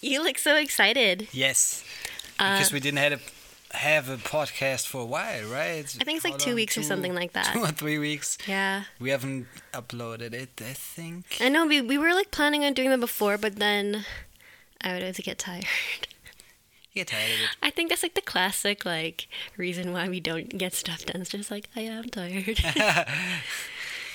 [0.00, 1.28] You look so excited.
[1.32, 1.84] Yes,
[2.38, 3.12] Uh, because we didn't have
[3.72, 5.84] a, have a podcast for a while, right?
[6.00, 6.56] I think it's like How two long?
[6.56, 7.46] weeks or something like that.
[7.52, 8.38] Two or three weeks.
[8.46, 8.84] Yeah.
[9.00, 11.38] We haven't uploaded it, I think.
[11.40, 14.04] I know we, we were like planning on doing them before, but then
[14.80, 15.64] I would always get tired.
[16.92, 17.48] You get tired of it.
[17.62, 19.26] I think that's like the classic like
[19.56, 21.20] reason why we don't get stuff done.
[21.22, 22.58] It's just like I am tired.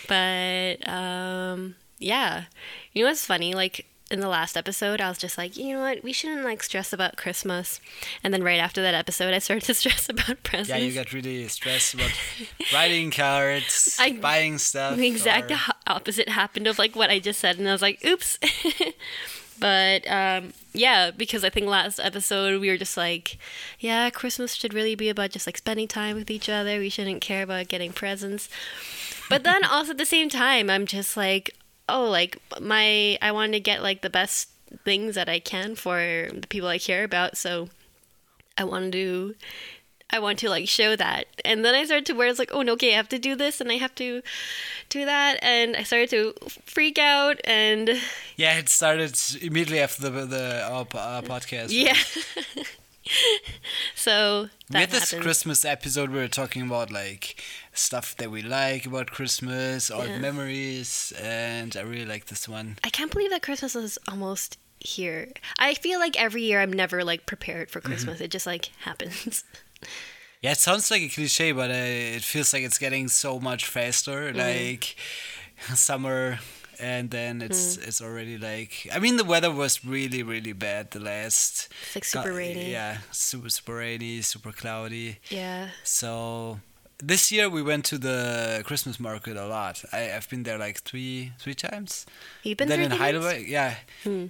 [0.07, 2.45] but um yeah.
[2.93, 3.53] You know what's funny?
[3.53, 6.63] Like in the last episode I was just like, you know what, we shouldn't like
[6.63, 7.81] stress about Christmas.
[8.23, 10.69] And then right after that episode I started to stress about presents.
[10.69, 12.11] Yeah, you got really stressed about
[12.73, 14.95] writing cards, I- buying stuff.
[14.97, 18.03] the exact or- opposite happened of like what I just said, and I was like,
[18.05, 18.37] "Oops."
[19.59, 23.37] but um, yeah, because I think last episode we were just like,
[23.79, 26.79] "Yeah, Christmas should really be about just like spending time with each other.
[26.79, 28.49] We shouldn't care about getting presents."
[29.29, 31.55] But then also at the same time, I'm just like,
[31.89, 34.49] "Oh, like my I want to get like the best
[34.85, 37.69] things that I can for the people I care about." So
[38.57, 39.35] I want to
[40.09, 41.25] I want to like show that.
[41.43, 43.35] And then I started to where it's like, oh no, okay, I have to do
[43.35, 44.21] this and I have to
[44.89, 46.33] do that and I started to
[46.65, 47.89] freak out and
[48.37, 51.69] Yeah, it started immediately after the the our, our podcast.
[51.71, 51.97] yeah.
[53.95, 55.23] so We had this happened.
[55.23, 57.41] Christmas episode where we were talking about like
[57.73, 60.19] stuff that we like about Christmas, old Yeah.
[60.19, 62.77] memories, and I really like this one.
[62.83, 65.31] I can't believe that Christmas is almost here.
[65.57, 68.21] I feel like every year I'm never like prepared for Christmas.
[68.21, 69.43] It just like happens.
[70.41, 73.65] Yeah, it sounds like a cliche, but uh, it feels like it's getting so much
[73.65, 74.33] faster.
[74.33, 74.37] Mm-hmm.
[74.37, 74.95] Like
[75.73, 76.39] summer,
[76.79, 77.87] and then it's Mm.
[77.87, 78.87] it's already like.
[78.93, 81.69] I mean, the weather was really really bad the last.
[81.83, 82.71] It's like super rainy.
[82.71, 85.17] Yeah, super super rainy, super cloudy.
[85.29, 85.69] Yeah.
[85.83, 86.59] So
[86.99, 89.83] this year we went to the Christmas market a lot.
[89.91, 92.05] I, I've been there like three three times.
[92.43, 93.01] You've been then in times?
[93.01, 93.75] Heidelberg, yeah.
[94.03, 94.27] Hmm.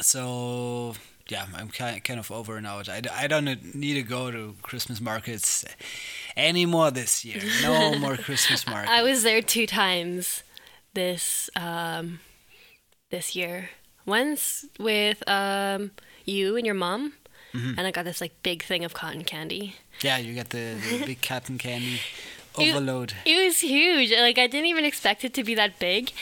[0.00, 0.94] So
[1.28, 2.88] yeah, I'm kind kind of over and out.
[2.88, 5.64] I don't need to go to Christmas markets
[6.36, 7.42] anymore this year.
[7.62, 8.92] No more Christmas markets.
[8.92, 10.42] I was there two times
[10.96, 12.18] this um
[13.10, 13.70] this year.
[14.04, 15.92] Once with um
[16.24, 17.12] you and your mom,
[17.54, 17.78] Mm-hmm.
[17.78, 19.76] and I got this like big thing of cotton candy.
[20.02, 22.00] yeah, you got the, the big cotton candy
[22.58, 23.14] It- overload.
[23.24, 24.10] It was huge.
[24.12, 26.12] Like I didn't even expect it to be that big.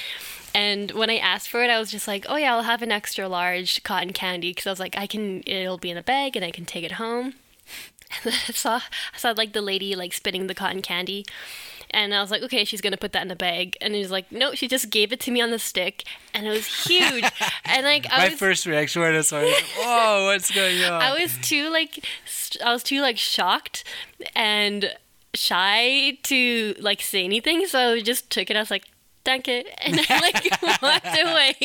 [0.54, 2.92] And when I asked for it, I was just like, "Oh yeah, I'll have an
[2.92, 6.36] extra large cotton candy," because I was like, "I can, it'll be in a bag,
[6.36, 7.34] and I can take it home."
[8.14, 8.76] And then I saw,
[9.14, 11.24] I saw like the lady like spinning the cotton candy,
[11.94, 14.30] and I was like, "Okay, she's gonna put that in a bag." And he's like,
[14.32, 17.24] "No, she just gave it to me on the stick, and it was huge."
[17.64, 20.50] and like I My was, first reaction when I saw it, was, like, whoa, what's
[20.50, 21.00] going on?
[21.00, 23.84] I was too like st- I was too like shocked
[24.34, 24.92] and
[25.34, 28.56] shy to like say anything, so I just took it.
[28.56, 28.84] I was like,
[29.24, 31.56] "Thank it," and I like walked away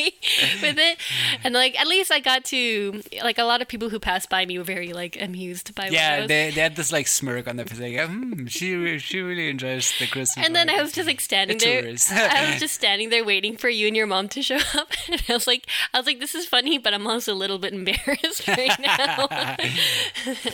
[0.62, 0.98] with it.
[1.44, 4.46] And like at least I got to like a lot of people who passed by
[4.46, 7.56] me were very like amused by what yeah, they, they had this like smirk on
[7.56, 10.44] their face, like, hmm, she she really enjoys the Christmas.
[10.44, 11.82] and then I was just like standing A there.
[12.10, 14.88] I was just standing there waiting for you and your mom to show up.
[15.08, 17.58] And I was like, I was like, this is funny, but I'm also a little
[17.58, 19.26] bit embarrassed right now.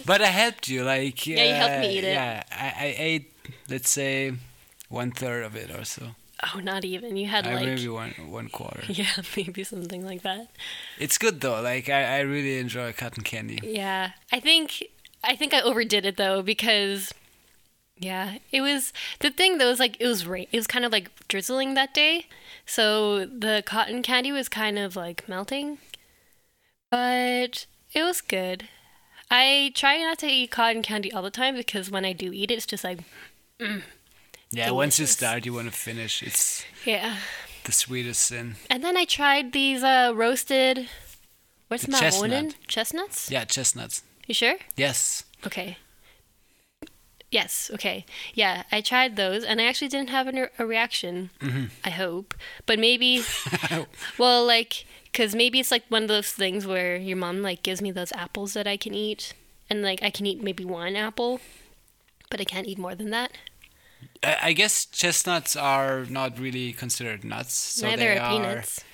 [0.05, 2.13] But I helped you, like Yeah, you helped me uh, eat it.
[2.13, 3.33] Yeah, I, I ate,
[3.69, 4.33] let's say,
[4.89, 6.15] one third of it or so.
[6.55, 7.17] oh, not even.
[7.17, 8.83] You had I like maybe one one quarter.
[8.89, 10.49] yeah, maybe something like that.
[10.99, 11.61] It's good though.
[11.61, 13.61] Like I, I really enjoy cotton candy.
[13.63, 14.85] Yeah, I think
[15.25, 17.13] I think I overdid it though because
[17.99, 20.47] yeah, it was the thing though was like it was rain.
[20.53, 22.27] It was kind of like drizzling that day,
[22.67, 25.79] so the cotton candy was kind of like melting,
[26.91, 28.69] but it was good.
[29.31, 32.51] I try not to eat cotton candy all the time because when I do eat
[32.51, 33.01] it, it's just like
[33.59, 33.83] mm.
[34.51, 36.23] Yeah, once you start, you want to finish.
[36.23, 37.17] It's yeah.
[37.65, 38.57] the sweetest sin.
[38.71, 40.89] And then I tried these uh roasted.
[41.69, 42.55] What's The chestnut.
[42.69, 43.31] Chestnuts?
[43.31, 44.03] Yeah, chestnuts.
[44.27, 44.57] You sure?
[44.77, 45.25] Yes.
[45.45, 45.79] Okay.
[47.31, 48.05] Yes, okay.
[48.35, 51.31] Yeah, I tried those and I actually didn't have an, a reaction.
[51.85, 52.35] I hope.
[52.67, 53.25] But maybe,
[54.19, 57.83] well, like, because maybe it's like one of those things where your mom, like, gives
[57.83, 59.35] me those apples that I can eat.
[59.69, 61.41] And, like, I can eat maybe one apple,
[62.31, 63.33] but I can't eat more than that.
[64.23, 67.55] I, guess chestnuts are not really considered nuts.
[67.55, 68.85] So Neither they are peanuts.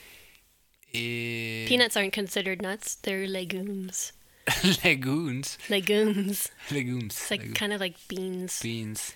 [0.94, 4.12] eh, Peanuts aren't considered nuts, they're legumes.
[4.84, 5.56] legumes.
[5.70, 6.50] Legumes.
[6.70, 7.14] Legumes.
[7.16, 8.60] It's like Legu- kind of like beans.
[8.60, 9.14] beans.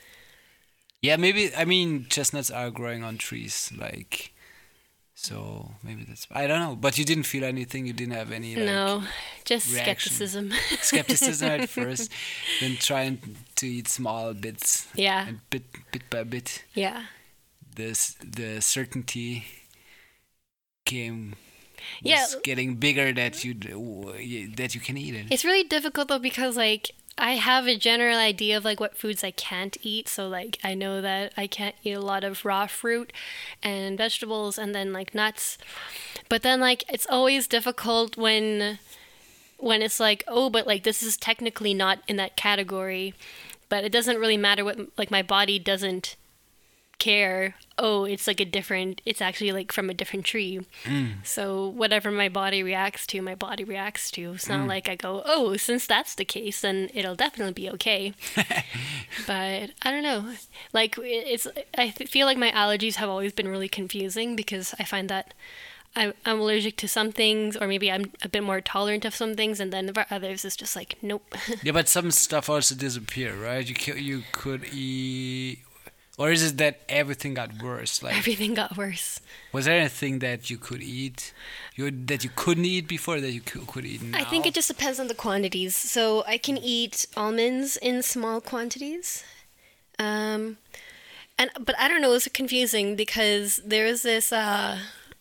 [1.02, 1.54] Yeah, maybe.
[1.54, 4.32] I mean, chestnuts are growing on trees, like.
[5.18, 6.26] So maybe that's.
[6.30, 7.86] I don't know, but you didn't feel anything.
[7.86, 9.02] You didn't have any like, no,
[9.46, 10.12] just reaction.
[10.12, 10.52] skepticism.
[10.82, 12.12] skepticism at first,
[12.60, 13.18] then trying
[13.56, 17.04] to eat small bits, yeah, and bit bit by bit, yeah.
[17.74, 19.44] this the certainty
[20.84, 21.34] came
[22.02, 22.26] Yeah.
[22.42, 23.54] getting bigger that you
[24.56, 25.26] that you can eat it.
[25.30, 29.24] It's really difficult though because like I have a general idea of like what foods
[29.24, 30.08] I can't eat.
[30.08, 33.12] So like I know that I can't eat a lot of raw fruit
[33.62, 35.56] and vegetables and then like nuts.
[36.28, 38.78] But then like it's always difficult when
[39.58, 43.14] when it's like, oh, but like this is technically not in that category.
[43.68, 46.16] But it doesn't really matter what like my body doesn't
[47.06, 47.54] care.
[47.78, 50.60] Oh, it's like a different it's actually like from a different tree.
[50.84, 51.06] Hmm.
[51.22, 54.32] So whatever my body reacts to, my body reacts to.
[54.32, 54.68] It's not hmm.
[54.68, 58.14] like I go, oh, since that's the case, then it'll definitely be okay.
[59.26, 60.34] but I don't know.
[60.72, 61.46] Like it's,
[61.78, 65.32] I feel like my allergies have always been really confusing because I find that
[65.94, 69.34] I, I'm allergic to some things, or maybe I'm a bit more tolerant of some
[69.34, 71.34] things, and then for others it's just like nope.
[71.62, 73.66] Yeah, but some stuff also disappear, right?
[73.66, 75.60] You you could eat,
[76.18, 78.02] or is it that everything got worse?
[78.02, 79.20] Like, Everything got worse.
[79.52, 81.32] was there anything that you could eat,
[81.74, 84.18] you that you couldn't eat before that you could, could eat now?
[84.18, 85.76] I think it just depends on the quantities.
[85.76, 89.24] So I can eat almonds in small quantities.
[89.98, 90.56] Um,
[91.38, 94.78] and but I don't know, it's confusing because there's this uh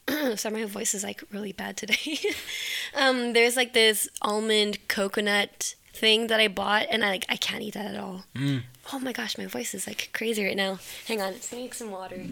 [0.36, 2.19] sorry my voice is like really bad today.
[2.95, 7.62] um, there's like this almond coconut thing that I bought and I like I can't
[7.63, 8.25] eat that at all.
[8.36, 8.63] Mm.
[8.94, 10.80] Oh my gosh, my voice is like crazy right now.
[11.07, 12.25] Hang on, let's make some water.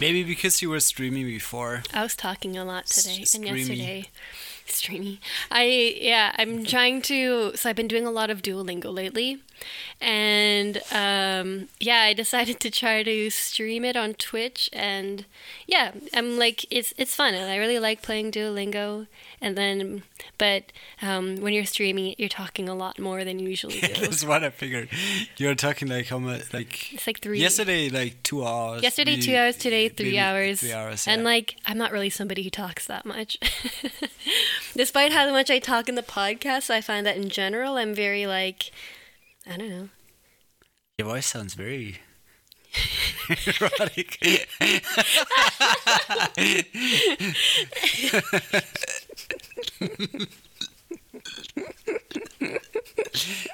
[0.00, 1.82] maybe because you were streaming before.
[1.94, 3.58] I was talking a lot today S- and streamy.
[3.60, 4.08] yesterday.
[4.66, 5.20] Streamy.
[5.50, 5.64] I
[6.00, 9.42] yeah, I'm trying to so I've been doing a lot of Duolingo lately.
[10.00, 15.24] And um yeah, I decided to try to stream it on Twitch and
[15.66, 19.06] yeah, I'm like it's it's fun and I really like playing Duolingo
[19.40, 20.02] and then
[20.38, 20.64] but
[21.00, 23.94] um when you're streaming it you're talking a lot more than you usually do.
[24.00, 24.88] That's what I figured.
[25.36, 26.52] You're talking like how much?
[26.52, 28.82] Like It's like three yesterday, like two hours.
[28.82, 29.56] Yesterday, maybe- two hours.
[29.56, 30.60] Today, three maybe hours.
[30.60, 31.06] Three hours.
[31.06, 33.38] And like, I'm not really somebody who talks that much.
[34.76, 38.26] Despite how much I talk in the podcast, I find that in general, I'm very
[38.26, 38.70] like,
[39.48, 39.88] I don't know.
[40.98, 41.98] your voice sounds very
[43.60, 44.18] erotic.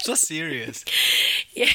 [0.00, 0.84] so serious.
[1.54, 1.70] Yeah,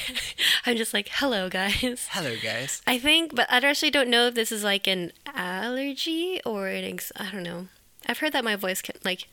[0.65, 2.07] I'm just like, hello, guys.
[2.11, 2.81] Hello, guys.
[2.87, 6.83] I think, but I actually don't know if this is like an allergy or an
[6.83, 7.67] ex- I don't know.
[8.07, 9.27] I've heard that my voice can like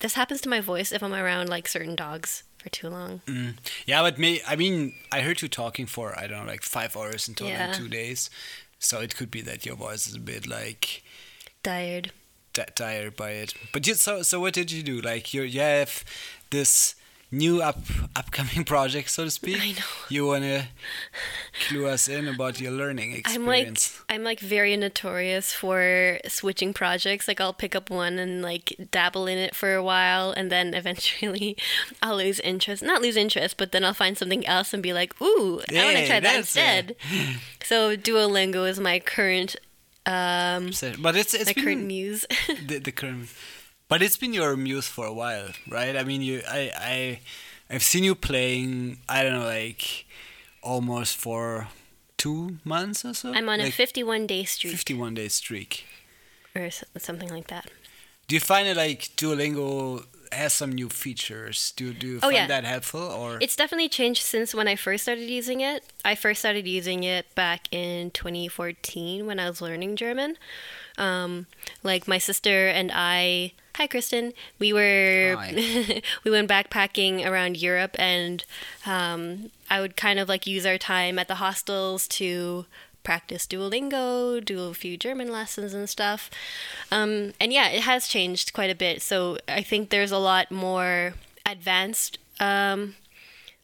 [0.00, 3.20] this happens to my voice if I'm around like certain dogs for too long.
[3.26, 3.54] Mm.
[3.86, 6.96] Yeah, but me, I mean, I heard you talking for I don't know, like five
[6.96, 7.72] hours in total, Yeah.
[7.72, 8.30] two days.
[8.78, 11.02] So it could be that your voice is a bit like
[11.62, 12.12] Tired.
[12.52, 13.54] t- tired by it.
[13.72, 15.00] But you, so so what did you do?
[15.00, 16.04] Like you you have
[16.50, 16.94] this
[17.30, 17.78] new up
[18.16, 19.60] upcoming project, so to speak.
[19.60, 19.84] I know.
[20.08, 20.68] You wanna
[21.68, 23.36] clue us in about your learning experience.
[23.36, 23.78] I'm like
[24.08, 27.28] I'm like very notorious for switching projects.
[27.28, 30.74] Like I'll pick up one and like dabble in it for a while and then
[30.74, 31.56] eventually
[32.02, 32.82] I'll lose interest.
[32.82, 35.96] Not lose interest, but then I'll find something else and be like, "Ooh, I want
[35.98, 36.38] to try that it.
[36.38, 36.96] instead."
[37.62, 39.56] so Duolingo is my current
[40.06, 40.70] um
[41.00, 42.24] but it's it's my been current muse.
[42.66, 43.28] the, the current
[43.88, 47.20] but it's been your muse for a while right i mean you i i
[47.70, 50.04] i've seen you playing i don't know like
[50.62, 51.68] almost for
[52.16, 55.84] two months or so I'm on a 51 day streak 51 day streak
[56.54, 57.70] or something like that.
[58.26, 62.34] do you find it like duolingo has some new features do, do you Oh, find
[62.34, 62.46] yeah.
[62.48, 65.84] that helpful or It's definitely changed since when I first started using it.
[66.04, 70.36] I first started using it back in 2014 when I was learning German.
[70.98, 71.46] Um,
[71.82, 75.36] like my sister and I, hi Kristen, we were
[76.24, 78.44] we went backpacking around Europe, and
[78.84, 82.66] um, I would kind of like use our time at the hostels to
[83.04, 86.28] practice Duolingo, do a few German lessons and stuff.
[86.90, 89.00] Um, and yeah, it has changed quite a bit.
[89.00, 91.14] So I think there's a lot more
[91.46, 92.18] advanced.
[92.40, 92.96] Um,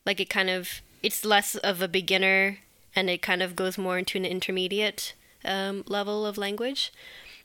[0.07, 2.59] like it kind of it's less of a beginner,
[2.95, 5.13] and it kind of goes more into an intermediate
[5.45, 6.93] um, level of language.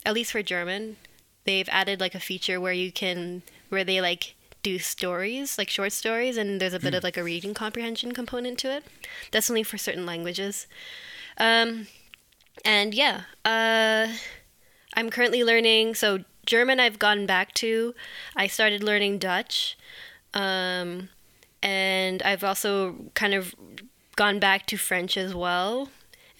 [0.05, 0.97] At least for German,
[1.45, 5.91] they've added like a feature where you can where they like do stories, like short
[5.91, 8.83] stories, and there's a bit of like a reading comprehension component to it.
[9.31, 10.67] That's only for certain languages.
[11.37, 11.87] Um,
[12.65, 14.07] and yeah, uh,
[14.95, 15.95] I'm currently learning.
[15.95, 17.95] So German, I've gone back to.
[18.35, 19.77] I started learning Dutch,
[20.33, 21.09] um,
[21.63, 23.55] and I've also kind of
[24.15, 25.89] gone back to French as well.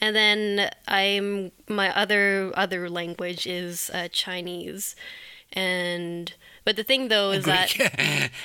[0.01, 4.95] And then I'm my other other language is uh, Chinese,
[5.53, 6.33] and
[6.65, 7.75] but the thing though is that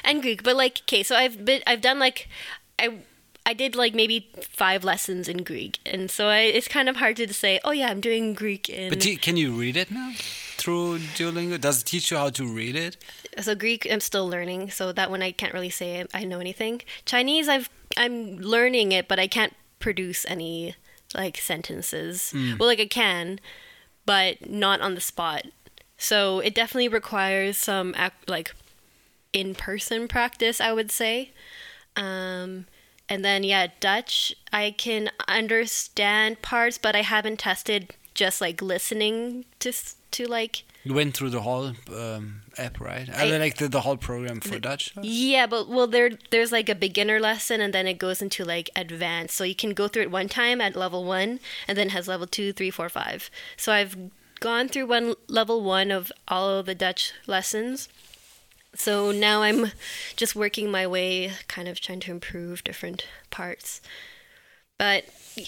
[0.02, 0.42] and Greek.
[0.44, 2.28] But like, okay, so I've been, I've done like,
[2.78, 2.98] I,
[3.44, 7.16] I did like maybe five lessons in Greek, and so I, it's kind of hard
[7.16, 8.88] to say, oh yeah, I'm doing Greek in.
[8.88, 10.12] But do, can you read it now
[10.56, 11.60] through Duolingo?
[11.60, 12.96] Does it teach you how to read it?
[13.40, 16.82] so Greek, I'm still learning, so that one I can't really say I know anything.
[17.04, 20.76] Chinese, I've I'm learning it, but I can't produce any
[21.14, 22.32] like sentences.
[22.58, 23.40] Well, like I can,
[24.04, 25.46] but not on the spot.
[25.96, 28.54] So it definitely requires some act, like
[29.32, 31.30] in-person practice, I would say.
[31.96, 32.66] Um,
[33.08, 39.44] and then yeah, Dutch, I can understand parts, but I haven't tested just like listening
[39.60, 39.72] to
[40.12, 43.08] to like You went through the whole um, app, right?
[43.12, 44.92] I, mean, like the, the whole program for Dutch.
[45.00, 48.68] Yeah, but well, there there's like a beginner lesson, and then it goes into like
[48.76, 49.34] advanced.
[49.34, 52.26] So you can go through it one time at level one, and then has level
[52.26, 53.30] two, three, four, five.
[53.56, 53.96] So I've
[54.40, 57.88] gone through one level one of all of the Dutch lessons.
[58.74, 59.70] So now I'm
[60.16, 63.80] just working my way, kind of trying to improve different parts.
[64.84, 65.04] But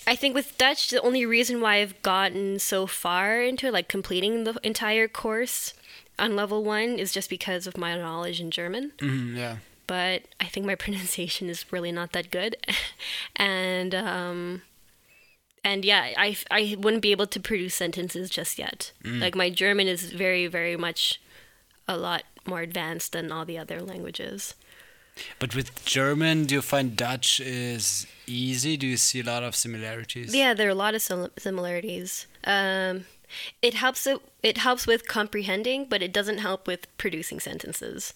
[0.06, 3.88] I think with Dutch, the only reason why I've gotten so far into it, like
[3.88, 5.74] completing the entire course
[6.18, 9.56] on level one, is just because of my knowledge in German Mhm, yeah.
[9.86, 12.56] but I think my pronunciation is really not that good,
[13.36, 14.62] and um,
[15.62, 18.92] and yeah, I I wouldn't be able to produce sentences just yet.
[19.04, 21.20] Like my German is very very much
[21.86, 24.54] a lot more advanced than all the other languages.
[25.38, 28.76] But with German, do you find Dutch is easy?
[28.76, 30.34] Do you see a lot of similarities?
[30.34, 32.26] Yeah, there are a lot of sim- similarities.
[32.44, 33.04] Um,
[33.62, 38.12] it helps it, it helps with comprehending, but it doesn't help with producing sentences.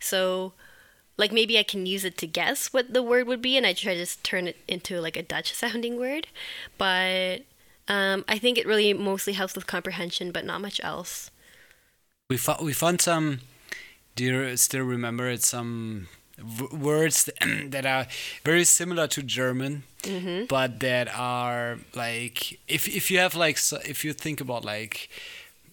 [0.00, 0.52] So,
[1.16, 3.72] like maybe I can use it to guess what the word would be, and I
[3.72, 6.28] try to just turn it into like a Dutch sounding word.
[6.78, 7.42] But
[7.88, 11.30] um, I think it really mostly helps with comprehension, but not much else.
[12.30, 13.40] We found we found some.
[14.16, 15.42] Do you still remember it?
[15.42, 16.08] Some
[16.72, 17.28] words
[17.66, 18.06] that are
[18.44, 19.84] very similar to German,
[20.48, 25.08] but that are like if if you have like so, if you think about like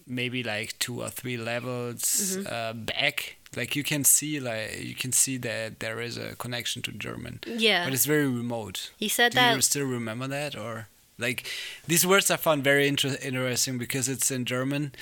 [0.06, 5.12] maybe like two or three levels uh, back, like you can see like you can
[5.12, 7.84] see that there is a connection to German, Yeah.
[7.84, 8.90] but it's very remote.
[8.98, 9.64] You said Do you that.
[9.64, 10.88] still remember that or?
[11.18, 11.46] Like
[11.86, 14.92] these words I found very inter- interesting because it's in German.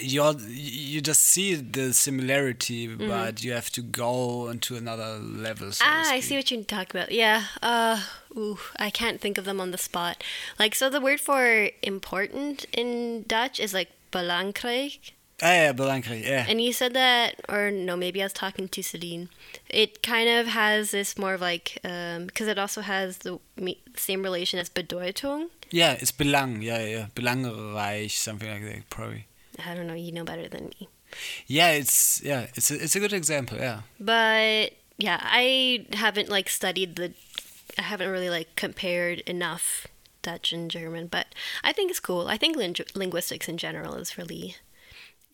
[0.00, 5.72] you all, you just see the similarity, but you have to go into another level.
[5.72, 6.02] So Mm-hmm.
[6.06, 7.12] Ah, I see what you're talking about.
[7.12, 7.44] Yeah.
[7.62, 8.02] Uh,
[8.36, 10.22] ooh, I can't think of them on the spot.
[10.58, 15.12] Like, so the word for important in Dutch is like belangrijk.
[15.42, 16.24] Ah, yeah, belangrijk.
[16.24, 16.46] Yeah.
[16.48, 19.28] And you said that, or no, maybe I was talking to Celine.
[19.68, 23.38] It kind of has this more of like, because it also has the
[23.96, 25.50] same relation as Bedeutung.
[25.70, 26.62] yeah, it's belang.
[26.62, 29.26] Yeah, yeah, belangrijk, something like that, probably.
[29.64, 30.88] I don't know, you know better than me.
[31.46, 33.58] Yeah, it's yeah, it's a, it's a good example.
[33.58, 33.82] Yeah.
[33.98, 37.12] But yeah, I haven't like studied the,
[37.78, 39.86] I haven't really like compared enough
[40.22, 41.26] Dutch and German, but
[41.62, 42.28] I think it's cool.
[42.28, 44.56] I think ling- linguistics in general is really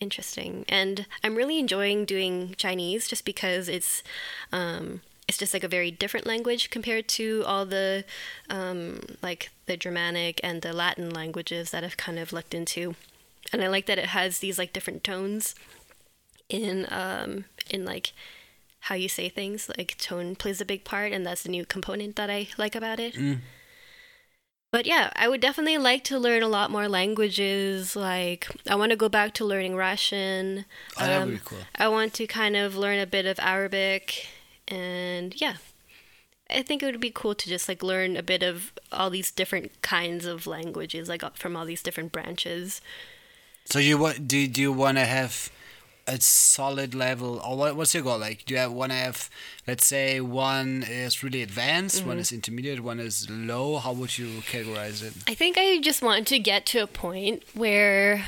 [0.00, 4.02] interesting, and I'm really enjoying doing Chinese just because it's,
[4.52, 8.04] um, it's just like a very different language compared to all the,
[8.50, 12.96] um, like the Germanic and the Latin languages that I've kind of looked into,
[13.52, 15.54] and I like that it has these like different tones
[16.48, 18.12] in um in like
[18.86, 22.16] how you say things like tone plays a big part and that's the new component
[22.16, 23.14] that i like about it.
[24.72, 28.90] But yeah i would definitely like to learn a lot more languages like i want
[28.90, 30.64] to go back to learning russian.
[30.98, 31.58] Oh, that would Um, be cool.
[31.76, 34.26] i want to kind of learn a bit of arabic
[34.68, 35.56] and yeah.
[36.50, 39.30] I think it would be cool to just like learn a bit of all these
[39.30, 42.82] different kinds of languages like from all these different branches
[43.64, 45.50] So you want do do you want to have
[46.06, 48.44] a solid level or what, what's your goal like?
[48.44, 49.30] Do you want to have
[49.66, 53.78] let's say one is really advanced, one is intermediate, one is low?
[53.78, 55.14] How would you categorize it?
[55.28, 58.26] I think I just want to get to a point where,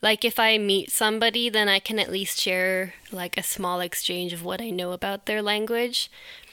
[0.00, 4.32] like, if I meet somebody, then I can at least share, like, a small exchange
[4.32, 6.10] of what I know about their language.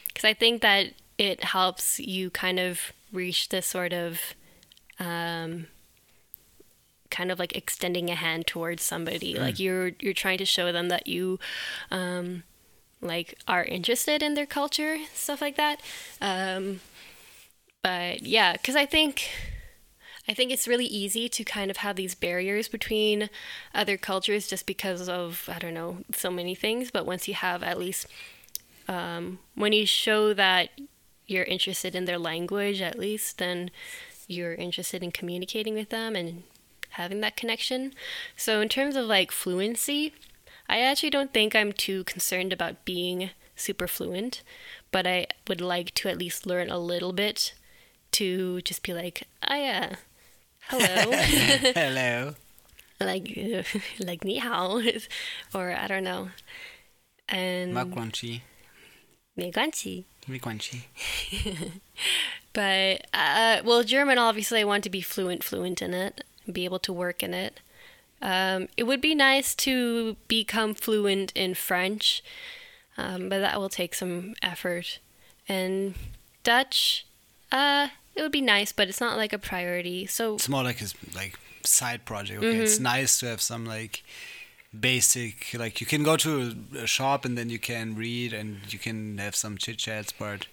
[0.07, 4.33] Because I think that it helps you kind of reach this sort of,
[4.99, 5.67] um,
[7.15, 9.31] kind of like extending a hand towards somebody.
[9.39, 11.39] Like, you're, you're trying to show them that you,
[11.89, 12.43] um,
[13.01, 15.77] like, are interested in their culture, stuff like that.
[16.21, 16.81] Um,
[17.85, 19.29] but yeah, because I think
[20.27, 23.29] I think it's really easy to kind of have these barriers between
[23.75, 26.89] other cultures just because of I don't know so many things.
[26.89, 28.07] But once you have at least
[28.87, 30.69] um, when you show that
[31.27, 33.69] you're interested in their language, at least then
[34.27, 36.41] you're interested in communicating with them and
[36.94, 37.92] having that connection.
[38.36, 40.12] So in terms of like fluency,
[40.68, 44.42] I actually don't think I'm too concerned about being super fluent,
[44.90, 47.54] but I would like to at least learn a little bit
[48.12, 49.96] to just be like, oh yeah,
[50.68, 51.12] hello,
[51.74, 52.34] Hello.
[53.00, 53.66] like
[53.98, 54.80] like ni hao,
[55.54, 56.30] or I don't know,
[57.28, 58.42] and 没关系，
[59.34, 60.04] 没关系。
[60.26, 60.82] 没关系。
[62.52, 66.65] But uh, well, German obviously I want to be fluent, fluent in it, and be
[66.65, 67.59] able to work in it.
[68.21, 72.23] Um, it would be nice to become fluent in French,
[72.97, 74.99] um, but that will take some effort.
[75.47, 75.95] And
[76.43, 77.05] Dutch,
[77.51, 80.05] uh, it would be nice, but it's not like a priority.
[80.05, 82.39] So It's more like a like side project.
[82.43, 84.03] Okay, it's nice to have some like
[84.77, 88.73] basic like you can go to a, a shop and then you can read and
[88.73, 90.47] you can have some chit chats, but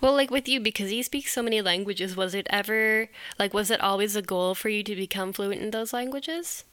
[0.00, 3.70] Well, like with you, because you speak so many languages, was it ever like was
[3.70, 6.64] it always a goal for you to become fluent in those languages?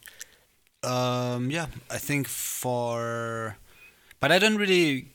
[0.84, 3.58] Um, yeah, I think for,
[4.20, 5.08] but I don't really.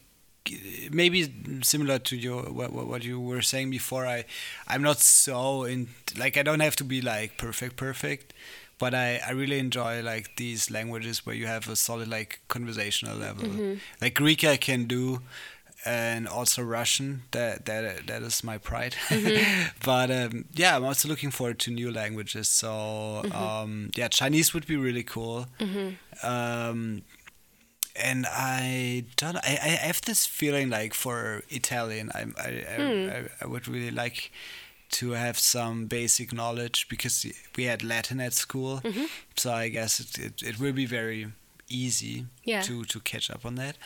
[0.90, 4.06] Maybe similar to your what, what what you were saying before.
[4.06, 4.26] I
[4.68, 5.88] I'm not so in
[6.18, 8.34] like I don't have to be like perfect perfect,
[8.78, 13.16] but I I really enjoy like these languages where you have a solid like conversational
[13.16, 13.78] level.
[14.02, 15.22] Like Greek I can do,
[15.84, 17.22] and also Russian.
[17.30, 18.94] That that that is my pride.
[19.84, 22.48] but um, yeah, I'm also looking forward to new languages.
[22.48, 25.46] So um, yeah, Chinese would be really cool.
[26.22, 27.02] Um,
[27.96, 29.36] and I don't.
[29.36, 32.48] I, I have this feeling like for Italian, I I,
[32.82, 34.30] I I would really like
[34.90, 37.26] to have some basic knowledge because
[37.56, 38.80] we had Latin at school,
[39.36, 41.32] so I guess it, it, it will be very
[41.68, 42.62] easy Yeah.
[42.62, 43.76] to to catch up on that.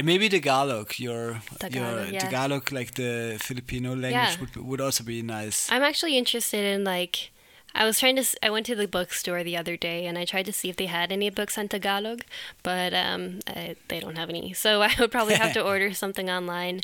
[0.00, 2.20] And maybe Tagalog, your Tagalog, your yeah.
[2.20, 4.36] Tagalog, like the Filipino language, Yeah.
[4.40, 5.70] would would also be nice.
[5.70, 7.32] I'm actually interested in like
[7.74, 10.46] I was trying to I went to the bookstore the other day and I tried
[10.46, 12.22] to see if they had any books on Tagalog,
[12.62, 14.54] but um I, they don't have any.
[14.54, 16.80] So I would probably have to order something online.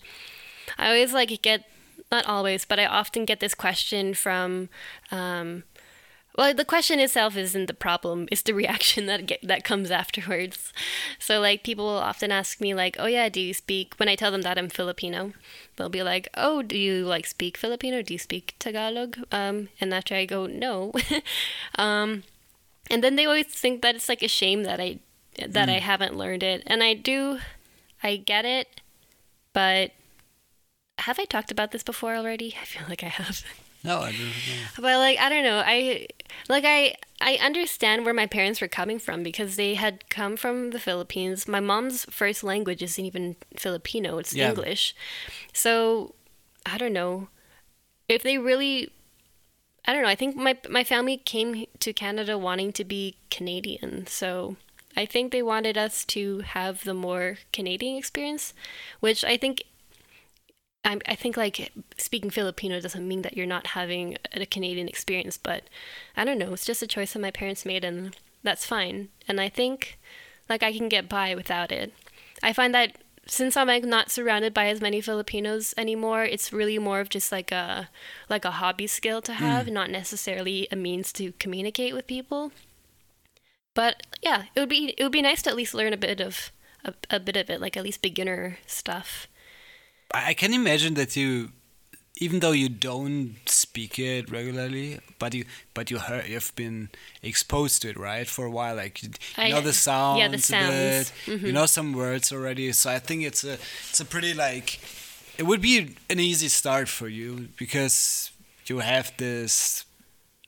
[0.77, 1.65] I always like get
[2.13, 4.69] not always, but I often get this question from
[5.11, 5.63] um
[6.37, 10.73] well, the question itself isn't the problem; it's the reaction that get, that comes afterwards.
[11.19, 14.16] So, like, people will often ask me, like, "Oh yeah, do you speak?" When I
[14.16, 15.32] tell them that I'm Filipino,
[15.76, 18.02] they'll be like, "Oh, do you like speak Filipino?
[18.02, 20.93] Do you speak Tagalog?" Um, and after I go, "No,"
[21.76, 22.23] um,
[22.91, 24.99] and then they always think that it's like a shame that I
[25.47, 27.41] that I haven't learned it, and I do,
[28.02, 28.80] I get it,
[29.52, 29.93] but
[30.99, 32.56] have I talked about this before already?
[32.61, 33.45] I feel like I have.
[33.84, 34.32] No, I don't.
[34.76, 36.06] But like I don't know, I
[36.49, 40.71] like I I understand where my parents were coming from because they had come from
[40.71, 41.47] the Philippines.
[41.47, 44.49] My mom's first language isn't even Filipino; it's Yeah.
[44.50, 44.95] English.
[45.52, 46.15] So
[46.65, 47.28] I don't know
[48.08, 48.91] if they really.
[49.89, 50.08] I don't know.
[50.08, 54.56] I think my my family came to Canada wanting to be Canadian, so
[54.97, 58.52] I think they wanted us to have the more Canadian experience,
[59.00, 59.62] which I think
[60.87, 65.37] I, I think like speaking Filipino doesn't mean that you're not having a Canadian experience,
[65.37, 65.65] but
[66.17, 66.53] I don't know.
[66.53, 69.09] It's just a choice that my parents made, and that's fine.
[69.27, 69.99] And I think
[70.49, 71.93] like I can get by without it.
[72.41, 76.79] I find that since I'm like not surrounded by as many Filipinos anymore, it's really
[76.79, 77.89] more of just like a
[78.31, 79.73] like a hobby skill to have, mm.
[79.73, 82.53] not necessarily a means to communicate with people.
[83.75, 86.21] But yeah, it would be it would be nice to at least learn a bit
[86.21, 86.53] of
[86.85, 89.27] a, a bit of it, like at least beginner stuff.
[90.12, 91.50] I can imagine that you,
[92.19, 96.90] even though you don't speak it regularly, but you but you heard you've been
[97.23, 98.76] exposed to it right for a while.
[98.76, 101.10] Like you, I- know the sounds, yeah, the a sounds.
[101.10, 101.52] bit, you mm-hmm.
[101.52, 102.73] know some words already.
[102.73, 103.54] So I think it's a
[103.88, 104.80] it's a pretty like
[105.38, 108.30] it would be an easy start for you because
[108.66, 109.86] you have this.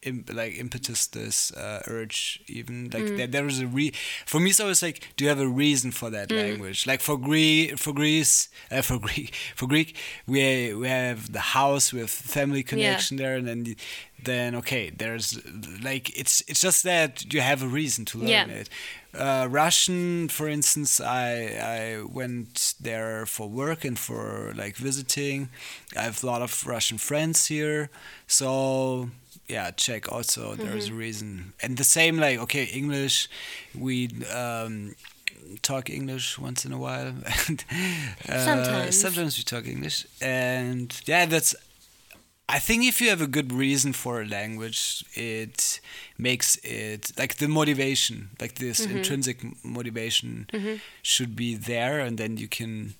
[0.09, 3.93] Im- like impetus, this uh, urge, even like there, there is a re.
[4.27, 6.87] For me, so it's like, do you have a reason for that language?
[6.87, 11.93] Like for Greek, for Greece, uh, for Greek, for Greek, we we have the house
[11.93, 13.77] with family connection there, and then
[14.25, 15.39] then okay, there's
[15.83, 18.47] like it's it's just that you have a reason to learn Yeah.
[18.63, 18.69] it.
[19.15, 21.31] Uh, Russian, for instance, I
[21.79, 25.49] I went there for work and for like visiting.
[25.97, 27.89] I have a lot of Russian friends here,
[28.27, 29.09] so
[29.49, 30.55] yeah, Czech also.
[30.55, 33.29] There's a reason, and the same like okay, English.
[33.75, 34.95] We um,
[35.63, 37.15] talk English once in a while,
[37.49, 37.65] and
[38.29, 38.97] uh, Sometimes.
[38.97, 41.55] sometimes we talk English, and yeah, that's
[42.49, 45.81] I think if you have a good reason for a language, it
[46.17, 48.97] makes it like the motivation, like this Mm-hmm.
[48.97, 50.47] intrinsic motivation,
[51.03, 52.95] should be there, and then you can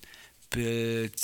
[0.49, 1.15] build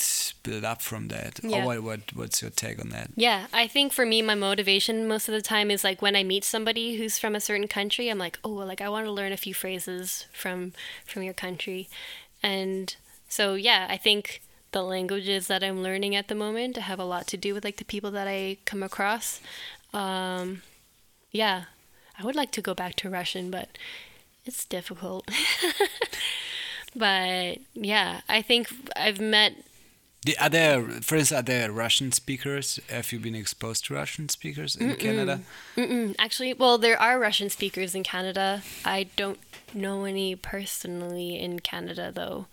[0.42, 1.40] build up from that.
[1.42, 1.62] Yeah.
[1.62, 3.10] Or what, what what's your take on that?
[3.16, 6.22] Yeah, I think for me, my motivation most of the time is like when I
[6.22, 9.32] meet somebody who's from a certain country, I'm like, oh, like I want to learn
[9.32, 10.72] a few phrases from
[11.06, 11.88] from your country,
[12.42, 12.94] and
[13.28, 17.26] so yeah, I think the languages that I'm learning at the moment have a lot
[17.28, 19.40] to do with like the people that I come across.
[19.92, 20.62] Um,
[21.30, 21.64] yeah,
[22.18, 23.78] I would like to go back to Russian, but
[24.44, 25.30] it's difficult.
[26.96, 29.52] but yeah, I think I've met.
[30.24, 32.80] The, are there, for instance, are there Russian speakers?
[32.90, 34.98] Have you been exposed to Russian speakers in Mm-mm.
[34.98, 35.40] Canada?
[35.76, 36.16] Mm-mm.
[36.18, 38.62] Actually, well, there are Russian speakers in Canada.
[38.84, 39.38] I don't
[39.72, 42.46] know any personally in Canada though.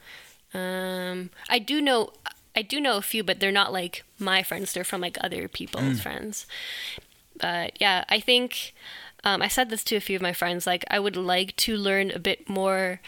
[0.53, 2.11] Um, I do know
[2.55, 4.73] I do know a few, but they're not like my friends.
[4.73, 6.45] They're from like other people's friends.
[7.39, 8.75] But yeah, I think
[9.23, 10.67] um, I said this to a few of my friends.
[10.67, 12.99] Like, I would like to learn a bit more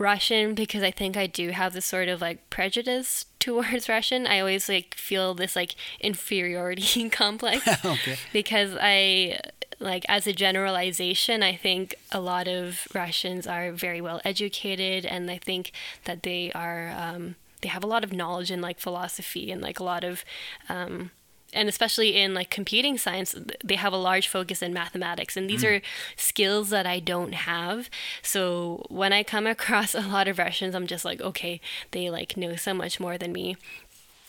[0.00, 4.26] Russian because I think I do have this sort of like prejudice towards Russian.
[4.26, 8.16] I always like feel this like inferiority complex okay.
[8.32, 9.40] because I
[9.80, 15.30] like as a generalization, I think a lot of Russians are very well educated, and
[15.30, 15.72] I think
[16.04, 19.78] that they are um, they have a lot of knowledge in like philosophy and like
[19.78, 20.24] a lot of
[20.68, 21.10] um,
[21.52, 23.34] and especially in like computing science
[23.64, 25.78] they have a large focus in mathematics and these mm.
[25.78, 25.82] are
[26.16, 27.88] skills that i don't have.
[28.22, 32.36] So when i come across a lot of russians i'm just like okay they like
[32.36, 33.56] know so much more than me.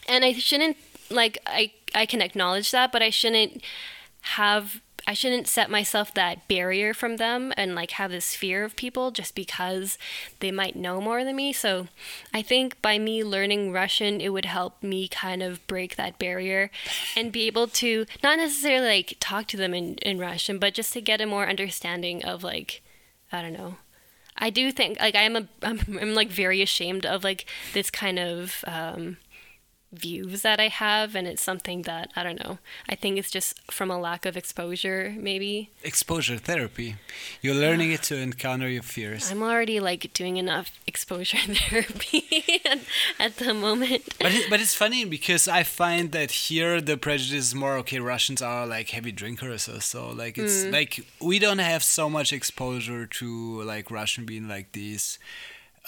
[0.07, 0.77] And i shouldn't
[1.09, 3.61] like i i can acknowledge that but i shouldn't
[4.21, 8.75] have I shouldn't set myself that barrier from them and like have this fear of
[8.75, 9.97] people just because
[10.39, 11.51] they might know more than me.
[11.51, 11.87] So
[12.31, 16.69] I think by me learning Russian, it would help me kind of break that barrier
[17.17, 20.93] and be able to not necessarily like talk to them in, in Russian, but just
[20.93, 22.83] to get a more understanding of like,
[23.31, 23.77] I don't know.
[24.37, 28.19] I do think like I'm a I'm, I'm like very ashamed of like this kind
[28.19, 29.17] of um,
[29.91, 32.59] views that I have, and it's something that I don't know.
[32.87, 35.71] I think it's just from a lack of exposure, maybe.
[35.83, 36.95] Exposure therapy.
[37.41, 39.31] You're learning it to encounter your fears.
[39.31, 42.79] I'm already like doing enough exposure therapy at,
[43.19, 44.03] at the moment.
[44.19, 47.99] But it, but it's funny because I find that here the prejudice is more okay.
[47.99, 50.09] Russians are like heavy drinkers or so.
[50.09, 50.71] Like it's mm.
[50.71, 55.17] like we don't have so much exposure to like Russian being like these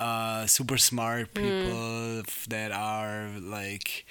[0.02, 4.06] uh, super smart people f- that are like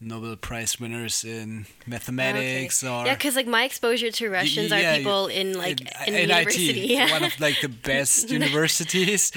[0.00, 4.96] Nobel Prize winners in mathematics or yeah, because like my exposure to Russians yeah, are
[4.98, 6.80] people in like in, in university.
[6.84, 7.10] IT, yeah.
[7.12, 9.30] one of like the best universities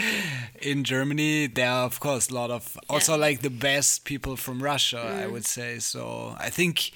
[0.62, 1.48] in Germany.
[1.48, 5.24] There are of course a lot of also like the best people from Russia, Mm.
[5.24, 5.80] I would say.
[5.80, 6.92] So I think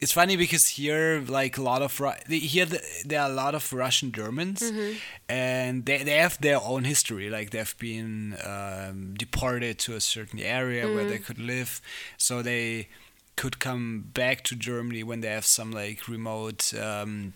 [0.00, 1.96] it's funny because here like a lot of
[2.28, 2.66] here
[3.04, 4.96] there are a lot of Russian Germans, Mm-hmm.
[5.28, 7.30] and they they have their own history.
[7.30, 11.08] Like they've been um, deported to a certain area where Mm.
[11.08, 11.80] they could live,
[12.18, 12.88] so they
[13.36, 16.72] could come back to Germany when they have some like remote.
[16.74, 17.32] Um,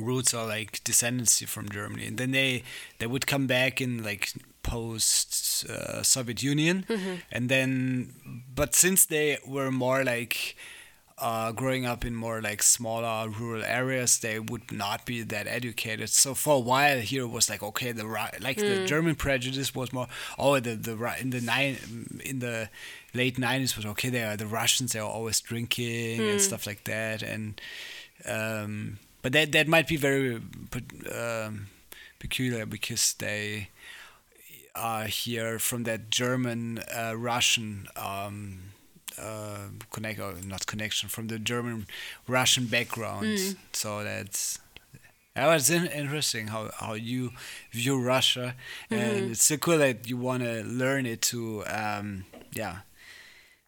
[0.00, 2.62] roots or like descendancy from Germany, and then they
[2.98, 4.32] they would come back in like
[4.62, 6.84] post uh, Soviet Union,
[7.30, 8.12] and then
[8.54, 10.56] but since they were more like
[11.18, 16.10] uh, growing up in more like smaller rural areas, they would not be that educated.
[16.10, 19.74] So for a while here it was like okay, the Ru- like the German prejudice
[19.74, 21.76] was more oh the the in the nine
[22.24, 22.68] in the
[23.14, 24.08] late nineties was okay.
[24.10, 24.92] They are the Russians.
[24.92, 27.60] They are always drinking and stuff like that, and
[28.26, 30.40] um, but that that might be very
[31.14, 31.66] um,
[32.18, 33.68] peculiar because they
[34.74, 38.73] are here from that German uh, Russian um,
[39.18, 41.86] uh, connect or not connection from the German
[42.28, 43.26] Russian background.
[43.72, 44.58] So that's.
[45.36, 47.32] That was in- interesting how, how you
[47.72, 48.54] view Russia,
[48.88, 52.82] and it's so cool that you want to learn it to, um, yeah,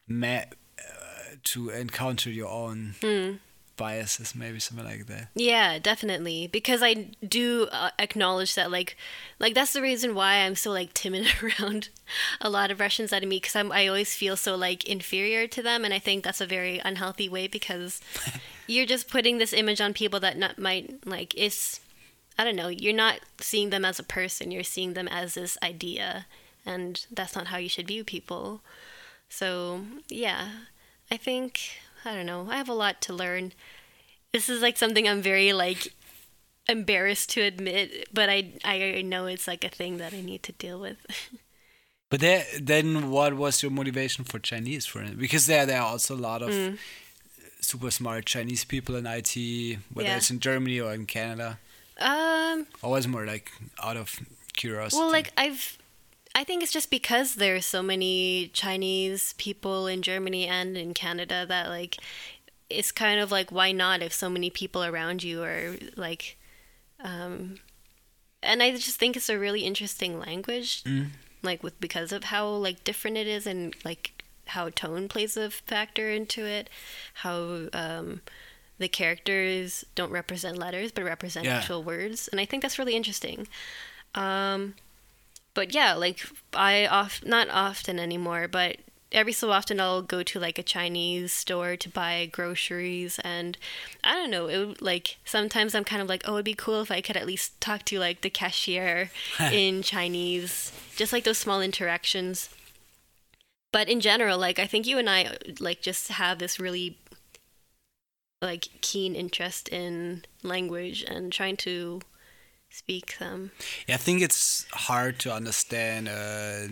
[0.06, 0.44] ma-
[0.78, 2.94] uh, to encounter your own
[3.76, 5.28] biases, maybe something like that.
[5.34, 6.46] Yeah, definitely.
[6.46, 8.96] Because I do uh, acknowledge that, like,
[9.38, 11.90] like that's the reason why I'm so like timid around
[12.40, 13.42] a lot of Russians that I meet.
[13.42, 16.80] Because I always feel so like inferior to them, and I think that's a very
[16.84, 18.00] unhealthy way because
[18.66, 21.80] you're just putting this image on people that not might like it's.
[22.38, 22.68] I don't know.
[22.68, 24.50] You're not seeing them as a person.
[24.50, 26.26] You're seeing them as this idea,
[26.64, 28.60] and that's not how you should view people.
[29.28, 30.48] So yeah,
[31.10, 31.60] I think
[32.06, 32.46] I don't know.
[32.50, 33.52] I have a lot to learn.
[34.32, 35.92] This is like something I'm very like
[36.68, 40.52] embarrassed to admit, but I I know it's like a thing that I need to
[40.52, 40.98] deal with.
[42.08, 45.18] But there, then, what was your motivation for Chinese, for it?
[45.18, 46.78] Because there, there are also a lot of Mm.
[47.60, 50.16] super smart Chinese people in IT, whether Yeah.
[50.18, 51.58] it's in Germany or in Canada.
[51.98, 53.50] um, Or was more like
[53.82, 54.20] out of
[54.54, 55.00] curiosity?
[55.00, 55.78] well, like I've
[56.36, 61.46] I think it's just because there's so many Chinese people in Germany and in Canada
[61.48, 61.96] that like
[62.68, 66.36] it's kind of like why not if so many people around you are like
[67.02, 67.58] um
[68.42, 70.84] and I just think it's a really interesting language.
[71.42, 75.50] like with because of how like different it is and like how tone plays a
[75.50, 76.68] factor into it,
[77.14, 78.20] how um,
[78.78, 81.56] the characters don't represent letters but represent Yeah.
[81.58, 83.48] actual words, and I think that's really interesting.
[84.14, 84.74] Um,
[85.56, 86.20] but yeah, like
[86.52, 88.76] I off not often anymore, but
[89.10, 93.56] every so often I'll go to like a Chinese store to buy groceries, and
[94.04, 94.48] I don't know.
[94.48, 97.16] It would, like sometimes I'm kind of like, oh, it'd be cool if I could
[97.16, 99.10] at least talk to like the cashier
[99.50, 102.50] in Chinese, just like those small interactions.
[103.72, 106.98] But in general, like I think you and I like just have this really
[108.42, 112.02] like keen interest in language and trying to
[112.76, 113.50] speak them.
[113.88, 116.68] Yeah, I think it's hard to understand uh,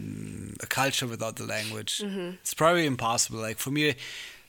[0.62, 2.02] a culture without the language.
[2.42, 3.40] It's probably impossible.
[3.40, 3.94] Like for me,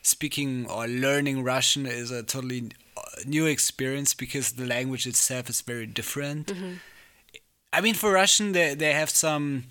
[0.02, 2.72] speaking or learning Russian is a totally
[3.26, 6.52] new experience because the language itself is very different.
[7.74, 9.66] I mean, for Russian, they they have some.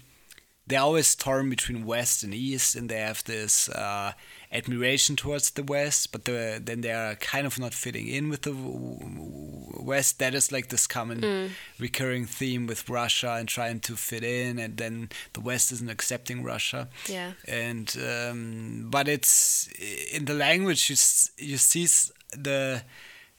[0.67, 4.13] They always torn between West and East, and they have this uh,
[4.55, 8.43] admiration towards the West, but the, then they are kind of not fitting in with
[8.43, 10.19] the West.
[10.21, 14.77] That is like this common recurring theme with Russia and trying to fit in, and
[14.77, 16.89] then the West isn't accepting Russia.
[17.09, 17.33] Yeah.
[17.47, 19.69] And um, but it's
[20.13, 20.97] in the language you
[21.37, 21.87] you see
[22.33, 22.83] the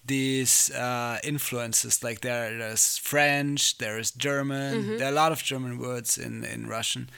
[0.07, 5.41] these uh, influences like there there's French, there is German, there are a lot of
[5.41, 7.09] German words in in Russian,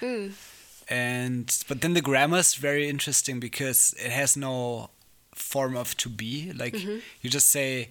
[0.90, 4.90] and but then the grammar is very interesting because it has no
[5.34, 6.52] form of to be.
[6.54, 6.98] Like mm-hmm.
[7.22, 7.90] you just say,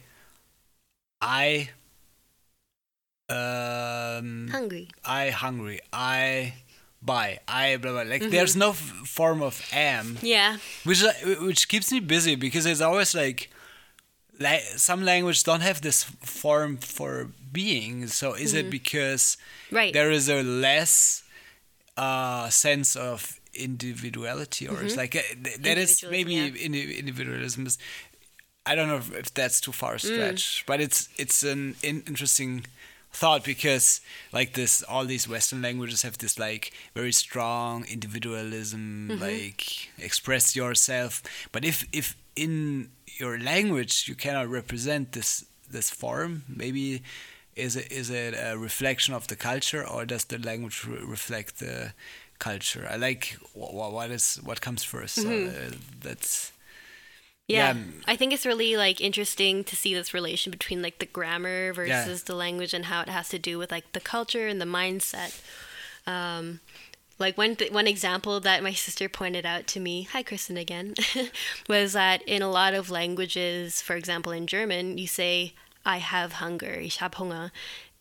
[1.20, 1.70] I.
[3.28, 4.88] Um, Hungry.
[5.04, 5.80] I hungry.
[5.92, 6.54] I
[7.02, 7.40] buy.
[7.48, 8.02] I blah blah.
[8.02, 8.30] Like mm-hmm.
[8.30, 10.58] there's no f- form of am, Yeah.
[10.84, 11.02] which
[11.40, 13.50] which keeps me busy because it's always like,
[14.38, 18.06] like some language don't have this form for being.
[18.06, 18.70] So is it mm-hmm.
[18.70, 19.36] because
[19.72, 19.92] Right.
[19.92, 21.24] there is a less
[21.96, 26.46] uh, sense of individuality, or it's like uh, th- that is maybe yeah.
[26.46, 27.78] indi- individualism is.
[28.68, 32.02] I don't know if, if that's too far a stretch, but it's it's an in-
[32.06, 32.66] interesting
[33.12, 39.88] thought because like this all these western languages have this like very strong individualism like
[39.98, 47.02] express yourself but if if in your language you cannot represent this this form maybe
[47.56, 51.58] is it is it a reflection of the culture or does the language re- reflect
[51.58, 51.92] the
[52.38, 56.52] culture i like what, what is what comes 1st so uh, that's
[57.48, 57.74] Yeah.
[57.74, 57.82] Yeah.
[58.12, 62.20] I think it's really like interesting to see this relation between like the grammar versus
[62.20, 62.26] Yeah.
[62.26, 65.32] the language and how it has to do with like the culture and the mindset.
[66.06, 66.58] Um,
[67.18, 70.94] like one th- one example that my sister pointed out to me, hi Kristen again,
[71.68, 75.54] was that in a lot of languages, for example in German, you say
[75.86, 77.52] I have hunger, ich hab Hunger,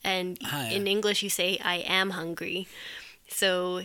[0.03, 0.77] and Ah, yeah.
[0.77, 2.67] in English you say I am hungry.
[3.29, 3.81] So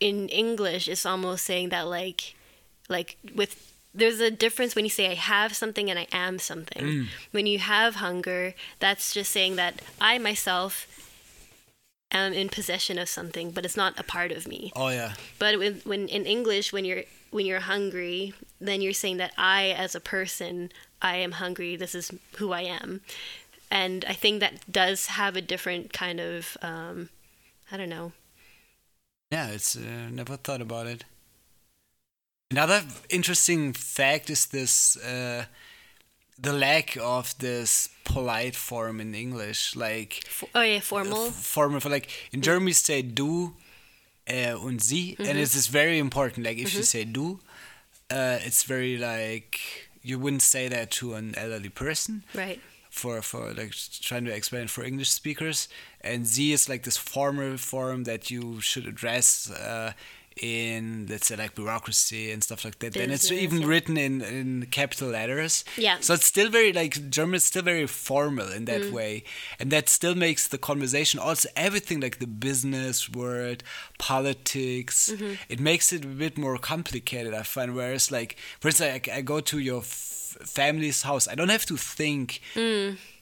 [0.00, 2.34] in English, it's almost saying that like
[2.88, 3.52] like with
[3.94, 7.08] there's a difference when you say I have something and I am something.
[7.32, 10.86] When you have hunger, that's just saying that I myself
[12.12, 14.72] am in possession of something, but it's not a part of me.
[14.76, 19.18] oh yeah But when, when in English, when you're when you're hungry, then you're saying
[19.18, 21.76] that I, as a person, I am hungry.
[21.76, 23.00] This is who I am,
[23.70, 27.08] and I think that does have a different kind of um,
[27.70, 28.12] I don't know.
[29.30, 31.04] Yeah, it's uh, never thought about it.
[32.50, 35.44] Another interesting fact is this uh,
[36.38, 41.26] the lack of this polite form in English, like oh yeah, formal.
[41.26, 43.54] f- form of like in German we say du
[44.30, 46.46] uh, und sie, and it is very important.
[46.46, 47.38] Like if you say du,
[48.10, 52.60] uh, it's very like you wouldn't say that to an elderly person right.
[52.90, 55.68] for for like trying to explain it for English speakers,
[56.00, 59.92] and Sie is like this formal form that you should address uh,
[60.42, 62.92] in let's say like bureaucracy and stuff like that.
[62.94, 65.64] then it's even written in in capital letters.
[65.76, 65.96] Yeah.
[66.00, 68.66] So it's still very like German is still very formal in Mm.
[68.66, 69.24] that way,
[69.58, 73.62] and that still makes the conversation also everything like the business world
[73.98, 75.10] politics.
[75.12, 75.34] Mm-hmm.
[75.48, 77.34] It makes it a bit more complicated.
[77.34, 81.34] I find whereas like for instance, like, I go to your f- family's house, I
[81.34, 82.40] don't have to think.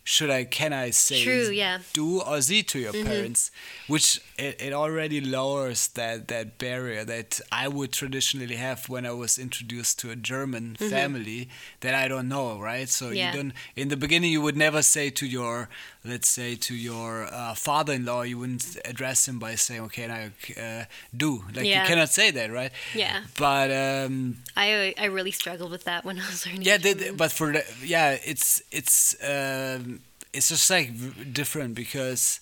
[0.09, 0.45] Should I?
[0.45, 1.25] Can I say.
[1.25, 1.79] True, yeah.
[1.79, 1.93] Mm-hmm.
[1.95, 3.51] du or sie to your parents?
[3.89, 9.11] Which it, it already lowers that that barrier that I would traditionally have when I
[9.11, 11.49] was introduced to a German family
[11.81, 12.89] that I don't know, right?
[12.89, 13.17] So Mm-hmm.
[13.17, 13.33] Yeah.
[13.33, 13.53] you don't.
[13.75, 15.69] In the beginning, you would never say to your,
[16.09, 20.29] let's say to your uh, father-in-law, you wouldn't address him by saying, "Okay, now
[20.63, 20.85] uh,
[21.17, 21.83] du." Like Yeah.
[21.83, 22.73] you cannot say that, right?
[22.95, 23.23] Yeah.
[23.37, 26.63] But um, I I really struggled with that when I was learning.
[26.63, 27.17] yeah, the, German.
[27.17, 30.01] but for the, yeah, it's it's um,
[30.33, 30.89] it's just like
[31.33, 32.41] different because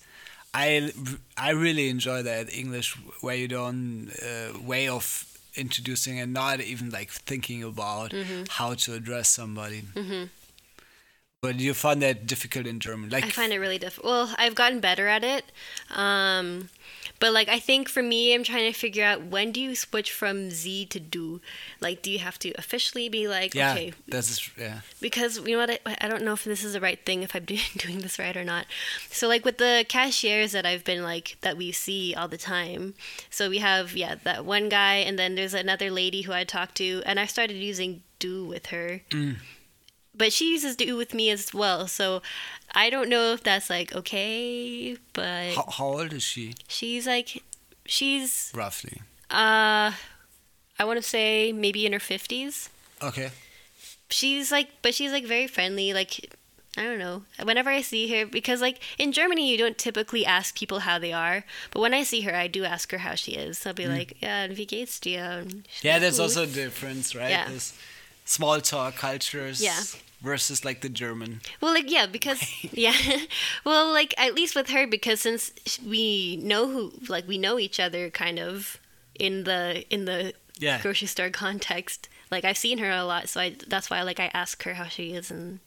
[0.53, 0.91] I
[1.37, 5.25] I really enjoy that English where you don't uh, way of
[5.57, 8.43] introducing and not even like thinking about Mm-hmm.
[8.49, 9.83] how to address somebody.
[11.41, 14.11] But you find that difficult in German, like I find it really difficult.
[14.11, 15.45] Well, I've gotten better at it.
[15.93, 16.69] Um,
[17.19, 20.11] but like I think for me, I'm trying to figure out when do you switch
[20.11, 21.41] from Sie to du?
[21.79, 24.79] Like, do you have to officially be like, yeah, okay, that's yeah.
[24.99, 27.35] because you know what I, I don't know if this is the right thing if
[27.35, 28.65] i'm doing, doing this right or not
[29.09, 32.93] so like with the cashiers that i've been like that we see all the time
[33.29, 36.75] so we have yeah that one guy and then there's another lady who i talked
[36.75, 39.01] to and i started using du with her
[40.17, 42.21] but she uses du with me as well so
[42.73, 47.43] i don't know if that's like okay but How, how old is she she's like
[47.85, 49.01] she's roughly?
[49.29, 49.91] uh
[50.79, 52.69] i want to say maybe in her 50s
[53.03, 53.29] Okay.
[54.09, 56.33] she's like but she's like very friendly like
[56.77, 60.55] i don't know whenever i see her because like in germany you don't typically ask
[60.55, 63.31] people how they are but when i see her i do ask her how she
[63.33, 65.63] is So i'll be like yeah wie geht's dir Mm.
[65.81, 67.29] Yeah, there's also a difference, right?
[67.29, 67.49] Yeah.
[67.49, 67.73] There's
[68.25, 69.81] small talk cultures Yeah.
[70.21, 71.41] versus like the German.
[71.61, 72.41] well like yeah because
[72.73, 72.93] yeah
[73.65, 75.51] well like at least with her because since
[75.85, 78.79] we know who like we know each other kind of
[79.19, 80.81] in the in the Yeah.
[80.81, 84.31] grocery store context like i've seen her a lot so i that's why like i
[84.33, 85.59] ask her how she is and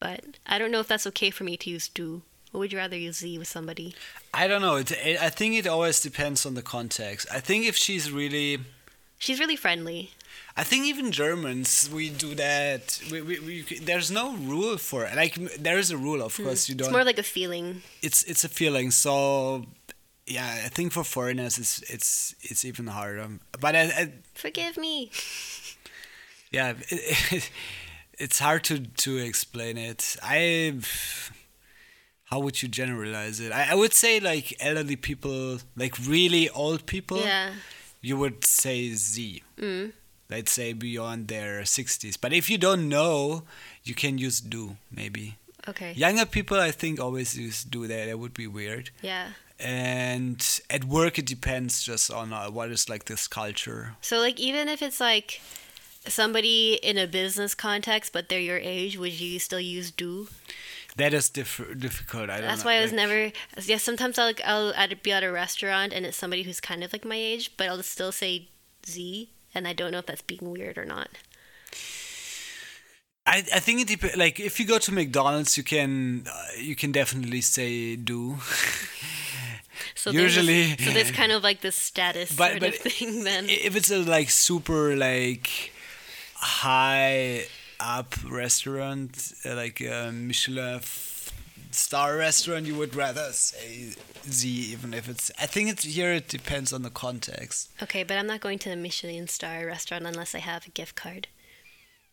[0.00, 2.78] but i don't know if that's okay for me to use du or would you
[2.78, 3.94] rather use Sie with somebody
[4.34, 4.76] I don't know.
[4.76, 7.26] It, it, I think it always depends on the context.
[7.32, 8.58] I think if she's really
[9.18, 10.10] she's really friendly
[10.56, 13.00] I think even Germans we do that.
[13.10, 15.16] We, we, we there's no rule for it.
[15.16, 16.68] Like there is a rule, of course.
[16.68, 16.88] You don't.
[16.88, 18.90] It's more like a feeling it's it's a feeling.
[18.90, 19.64] So
[20.26, 23.28] yeah, I think for foreigners it's it's it's even harder.
[23.60, 25.10] But I, I, forgive me
[26.50, 27.50] yeah, it,
[28.18, 30.16] it's hard to to explain it.
[30.22, 30.78] I
[32.24, 33.52] how would you generalize it?
[33.52, 37.20] I, I would say like elderly people, like really old people.
[37.20, 37.50] yeah
[38.02, 39.42] you would say Sie.
[39.56, 39.92] mm.
[40.34, 42.16] Let's say beyond their 60s.
[42.22, 43.44] But if you don't know,
[43.84, 45.24] you can use du, maybe.
[45.72, 48.04] okay Younger people, I think, always use du that.
[48.08, 48.84] That would be weird.
[49.10, 49.26] yeah
[49.80, 50.40] And
[50.76, 53.82] at work, it depends just on uh, what is like this culture.
[54.08, 55.28] So like even if it's like
[56.06, 60.28] somebody in a business context but they're your age, would you still use du?
[60.96, 62.28] That is diff- difficult.
[62.28, 62.70] I don't That's know.
[62.70, 63.20] why I was like- never
[63.70, 66.92] yeah, sometimes I'll like I'll be at a restaurant and it's somebody who's kind of
[66.92, 68.48] like my age, but I'll still say
[68.84, 71.08] Sie and I don't know if that's being weird or not.
[73.24, 74.16] I, I think it depends.
[74.16, 78.36] Like if you go to McDonald's, you can uh, you can definitely say du.
[79.94, 83.46] So Usually- so there's kind of like this status But- sort but of thing then.
[83.48, 85.48] if it's a like super like
[86.34, 87.44] high
[87.78, 90.80] up restaurant uh, like a michelin
[91.74, 96.28] star restaurant you would rather say Sie even if it's i think it's here it
[96.28, 97.70] depends on the context.
[97.82, 100.94] Okay, but I'm not going to a Michelin star restaurant unless I have a gift
[100.94, 101.28] card.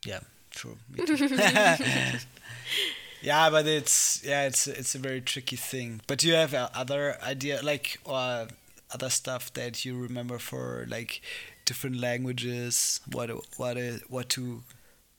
[0.06, 0.78] yeah true
[3.22, 6.02] yeah but it's yeah it's it's a very tricky thing.
[6.08, 8.46] But do you have uh, other idea like uh,
[8.94, 11.22] other stuff that you remember for like
[11.66, 14.64] different languages what what what to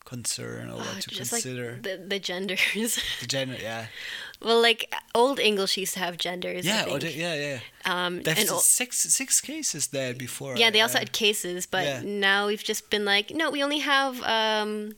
[0.04, 1.72] concern or what Uh, to just consider?
[1.74, 2.98] like the, the genders.
[3.20, 3.86] the gender yeah
[4.42, 6.66] well, like old English used to have genders.
[6.66, 7.04] I yeah think.
[7.04, 10.96] or yeah yeah Um, There's and ol- six six cases there before yeah, they also
[10.96, 12.02] uh, had cases, but yeah.
[12.04, 14.92] now we've just been like, no, we only have um,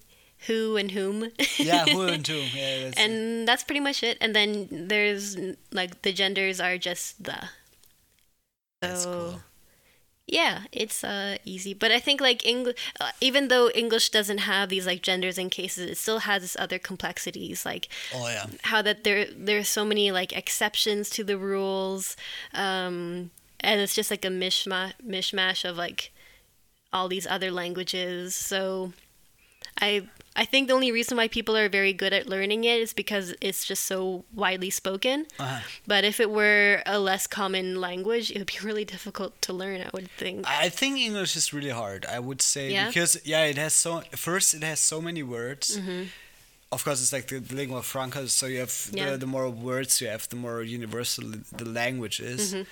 [0.46, 1.30] who and whom.
[1.58, 4.18] yeah who and who yeah that's and that's pretty much it.
[4.20, 5.36] And then there's
[5.72, 7.48] like the genders are just the.
[8.80, 9.40] That's cool.
[10.26, 14.68] Yeah, it's uh easy, but I think like English, uh, even though English doesn't have
[14.68, 18.46] these like genders and cases, it still has its other complexities, like oh yeah.
[18.62, 22.16] how that there there's so many like exceptions to the rules
[22.54, 23.30] um
[23.62, 26.12] and it's just like a mishmash mishmash of like
[26.92, 28.92] all these other languages so
[29.80, 32.92] i i think the only reason why people are very good at learning it is
[32.92, 35.60] because it's just so widely spoken uh-huh.
[35.86, 39.80] but if it were a less common language it would be really difficult to learn
[39.80, 42.06] i would think I think English is really hard.
[42.06, 42.86] I would say Yeah?
[42.88, 45.78] because yeah, it has so first it has so many words.
[46.72, 48.26] Of course, it's like the, the lingua franca.
[48.28, 49.10] So you have Yeah.
[49.10, 51.24] the, the more words you have, the more universal
[51.60, 52.54] the language is.
[52.54, 52.62] Mm-hmm.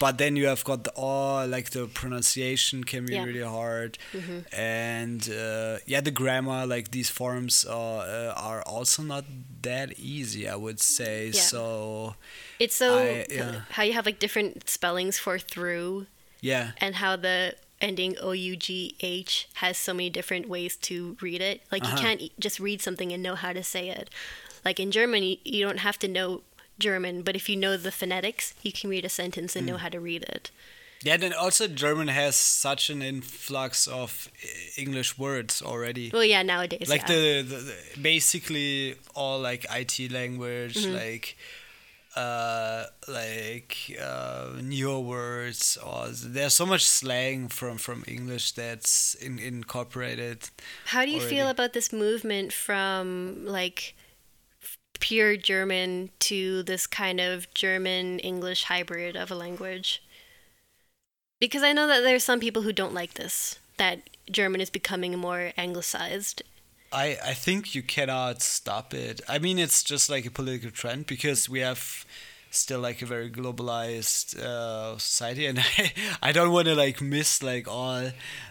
[0.00, 3.24] But then you have got the all like the pronunciation can be Yeah.
[3.28, 4.38] really hard, Mm-hmm.
[4.58, 9.24] and uh, yeah, the grammar like these forms are uh, are also not
[9.62, 10.48] that easy.
[10.48, 11.40] I would say Yeah.
[11.52, 12.14] so.
[12.58, 13.60] it's so I- yeah.
[13.76, 16.06] how you have like different spellings for through
[16.40, 16.70] Yeah.
[16.80, 21.40] and how the ending O U G H has so many different ways to read
[21.42, 21.62] it.
[21.72, 22.02] Like you Uh-huh.
[22.02, 24.08] can't e- just read something and know how to say it.
[24.64, 26.42] Like in German, you, you don't have to know
[26.78, 29.88] German, but if you know the phonetics, you can read a sentence and know how
[29.90, 30.50] to read it.
[31.04, 34.30] Yeah, then also German has such an influx of
[34.76, 36.10] English words already.
[36.12, 36.88] Well, yeah, nowadays.
[36.88, 37.14] like yeah.
[37.14, 40.94] the, the, the basically all like IT language, Mm-hmm.
[40.94, 41.36] like
[42.14, 49.38] uh like uh newer words or there's so much slang from from English that's in,
[49.38, 50.50] incorporated.
[50.86, 53.94] How do you feel about this movement from like
[55.00, 60.02] pure German to this kind of German English hybrid of a language?
[61.40, 65.18] Because I know that there's some people who don't like this, that German is becoming
[65.18, 66.42] more anglicized.
[66.92, 69.20] I, I think you cannot stop it.
[69.28, 72.04] I mean, it's just like a political trend because we have
[72.50, 77.42] still like a very globalized uh, society, and I, I don't want to like miss
[77.42, 78.10] like all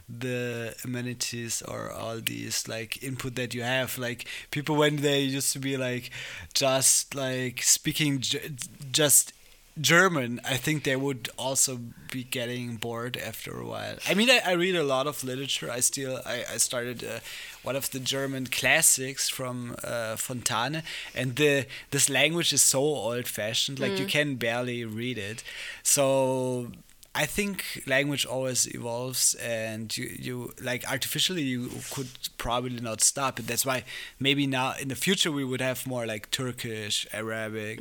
[0.09, 3.97] the amenities or all these like input that you have.
[3.97, 6.09] Like people when they used to be like
[6.53, 8.51] just like speaking j-
[8.91, 9.33] just
[9.80, 11.80] German, I think they would also
[12.11, 13.95] be getting bored after a while.
[14.07, 15.72] I mean, I, I read a lot of literature.
[15.72, 17.19] I still I, I started uh,
[17.63, 20.84] one of the German classics from uh, Fontane,
[21.15, 25.43] and the this language is so old fashioned, like you can barely read it.
[25.84, 26.72] So
[27.15, 33.39] I think language always evolves, and you, you like artificially you could probably not stop
[33.39, 33.47] it.
[33.47, 33.84] That's why
[34.19, 37.80] maybe now in the future we would have more like Turkish, Arabic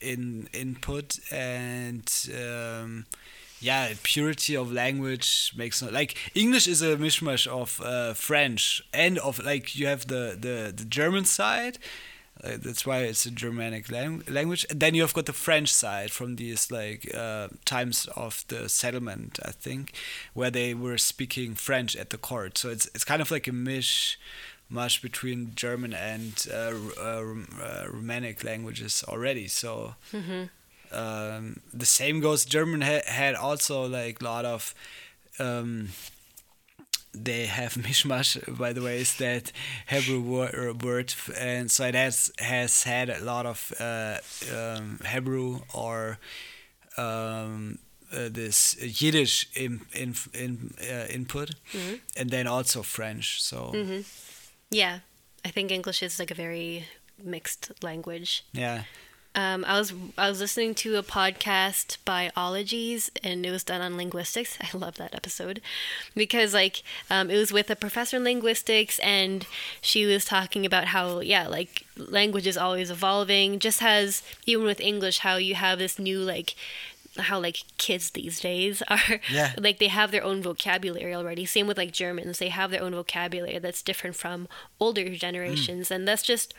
[0.00, 3.06] in input, and um,
[3.60, 9.18] yeah, purity of language makes no like English is a mishmash of uh, French and
[9.18, 11.78] of like you have the the, the German side.
[12.42, 14.66] Uh, that's why it's a Germanic lang- language.
[14.68, 18.68] And then you have got the French side from these like uh, times of the
[18.68, 19.92] settlement, I think,
[20.34, 22.58] where they were speaking French at the court.
[22.58, 24.18] So it's it's kind of like a mish
[24.68, 27.22] much between German and uh, uh,
[27.62, 29.48] uh, Romanic languages already.
[29.48, 29.94] So
[30.92, 32.44] um, the same goes.
[32.44, 34.74] German ha- had also like a lot of.
[35.38, 35.88] Um,
[37.16, 39.52] they have mishmash, by the way, is that
[39.88, 44.18] Hebrew word, word and so it has has had a lot of uh,
[44.56, 46.18] um, Hebrew or
[46.96, 47.78] um,
[48.12, 51.50] uh, this Yiddish in, in, in, uh, input,
[52.16, 53.42] and then also French.
[53.42, 53.70] So
[54.74, 55.00] Yeah,
[55.44, 56.86] I think English is like a very
[57.22, 58.44] mixed language.
[58.52, 58.82] yeah,
[59.36, 63.80] Um, I was I was listening to a podcast by Ologies, and it was done
[63.80, 64.58] on linguistics.
[64.66, 65.60] I love that episode
[66.14, 69.46] because like um, it was with a professor in linguistics, and
[69.80, 73.58] she was talking about how yeah, like language is always evolving.
[73.60, 76.54] Just as even with English, how you have this new like
[77.18, 79.20] how like kids these days are.
[79.30, 79.52] Yeah.
[79.58, 81.44] like they have their own vocabulary already.
[81.44, 82.38] Same with like germans.
[82.38, 84.48] They have their own vocabulary that's different from
[84.80, 85.90] older generations.
[85.90, 86.54] And that's just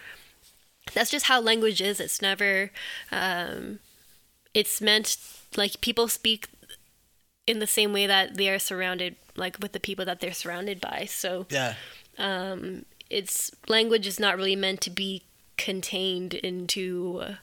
[0.94, 2.00] that's just how language is.
[2.00, 2.72] It's never
[3.12, 3.80] um
[4.54, 5.18] it's meant
[5.58, 6.48] like people speak
[7.48, 10.82] in the same way that they are surrounded like with the people that they're surrounded
[10.82, 11.06] by.
[11.08, 11.76] So yeah.
[13.10, 15.24] it's language is not really meant to be
[15.58, 17.34] contained into uh,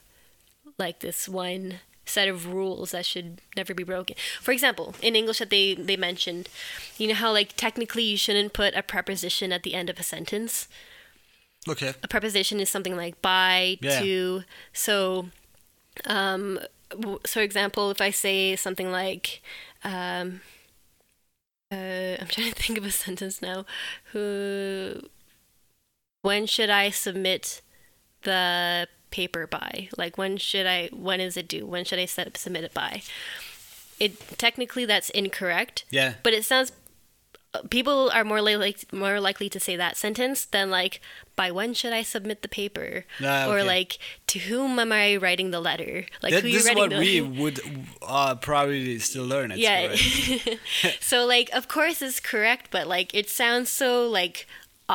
[0.77, 4.15] like this one set of rules that should never be broken.
[4.41, 6.49] For example, in English that they they mentioned,
[6.97, 10.03] you know how like technically you shouldn't put a preposition at the end of a
[10.03, 10.67] sentence.
[11.67, 11.93] Okay.
[12.03, 14.01] A preposition is something like by, Yeah.
[14.01, 14.43] to.
[14.73, 15.29] So,
[16.05, 16.59] um,
[17.25, 19.41] so example, if I say something like,
[19.83, 20.41] um,
[21.71, 23.65] uh, I'm trying to think of a sentence now.
[24.11, 25.07] Who?
[26.21, 27.61] When should I submit
[28.23, 29.87] the paper by?
[29.97, 30.89] Like when should I?
[30.91, 31.65] When is it due?
[31.65, 33.01] When should I set, submit it by?
[33.99, 35.85] It technically that's incorrect.
[35.91, 36.15] Yeah.
[36.23, 36.71] But it sounds
[37.69, 40.99] people are more likely more likely to say that sentence than like
[41.35, 43.99] by when should I submit the paper Ah, or like
[44.33, 46.97] to whom am I writing the letter like That- who this you is what the
[46.97, 47.59] we would
[48.01, 49.93] uh, probably still learn at yeah
[50.99, 54.47] so like of course it's correct but like it sounds so like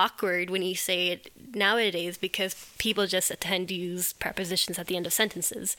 [0.02, 1.22] awkward when you say it
[1.54, 5.76] nowadays because people just tend to use prepositions at the end of sentences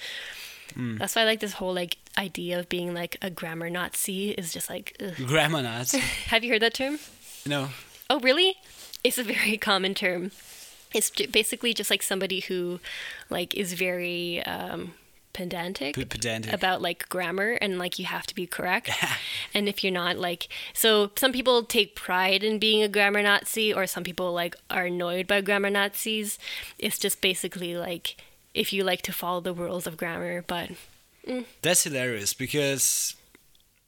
[0.75, 0.97] Hmm.
[0.99, 4.53] that's why I like this whole like idea of being like a grammar Nazi is
[4.53, 5.15] just like ugh.
[5.31, 5.97] Grammar Nazi.
[6.31, 6.99] have you heard that term
[7.53, 7.69] No.
[8.11, 8.55] Oh, really?
[9.03, 10.29] It's a very common term.
[10.93, 12.79] It's basically just like somebody who,
[13.29, 14.93] like, is very um,
[15.33, 16.53] pedantic, P- pedantic.
[16.53, 18.89] about like grammar and like you have to be correct.
[19.53, 23.73] and if you're not, like, so some people take pride in being a grammar Nazi,
[23.73, 26.37] or some people like are annoyed by grammar Nazis.
[26.77, 28.17] It's just basically like
[28.53, 30.71] if you like to follow the rules of grammar, but
[31.27, 31.45] mm.
[31.61, 33.15] That's hilarious because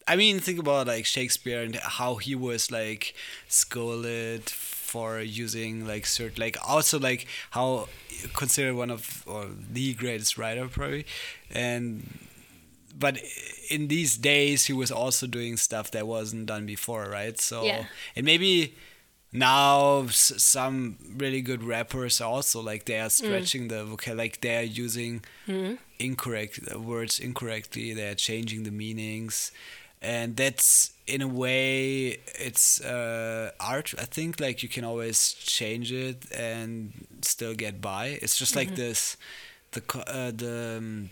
[0.07, 3.13] I mean think about like Shakespeare and how he was like
[3.47, 4.49] scolded
[4.91, 7.21] for using like certain like also like
[7.57, 7.87] how
[8.41, 9.43] considered one of or
[9.77, 11.05] the greatest writer probably.
[11.65, 11.85] And
[13.03, 13.15] but
[13.69, 17.39] in these days he was also doing stuff that wasn't done before right?
[17.39, 17.85] So Yeah.
[18.15, 18.75] and maybe
[19.33, 24.55] now s- some really good rappers also like they are stretching the vocab like they
[24.61, 25.13] are using
[25.99, 29.51] incorrect uh, words incorrectly they're changing the meanings
[30.01, 34.39] and that's in a way it's uh, art i think.
[34.39, 36.91] Like you can always change it and
[37.21, 38.19] still get by.
[38.21, 39.17] It's just like this
[39.71, 41.09] the uh, the um,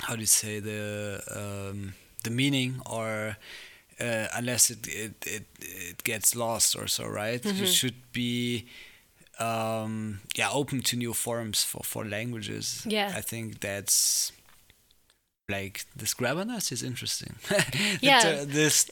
[0.00, 0.60] how do you say?
[0.60, 1.94] The um,
[2.24, 3.36] the meaning or
[4.00, 7.44] uh, unless it, it it it gets lost or so right?
[7.44, 8.66] You should be
[9.40, 12.84] um, yeah open to new forms for for languages.
[12.86, 13.12] Yeah.
[13.16, 14.32] i think that's
[15.50, 17.36] like this grammar is interesting
[18.02, 18.20] Yeah.
[18.20, 18.90] ter- this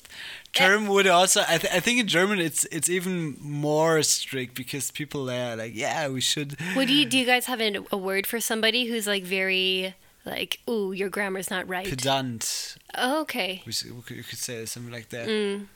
[0.54, 4.90] term would also I, th- I think in german it's it's even more strict because
[4.90, 7.96] people there are like yeah we should Would you do you guys have an, a
[7.98, 9.94] word for somebody who's like very
[10.24, 11.86] like, ooh, your grammar's not right?
[11.88, 13.62] pedant Oh, okay.
[13.66, 15.66] we, we could say something like that Mm.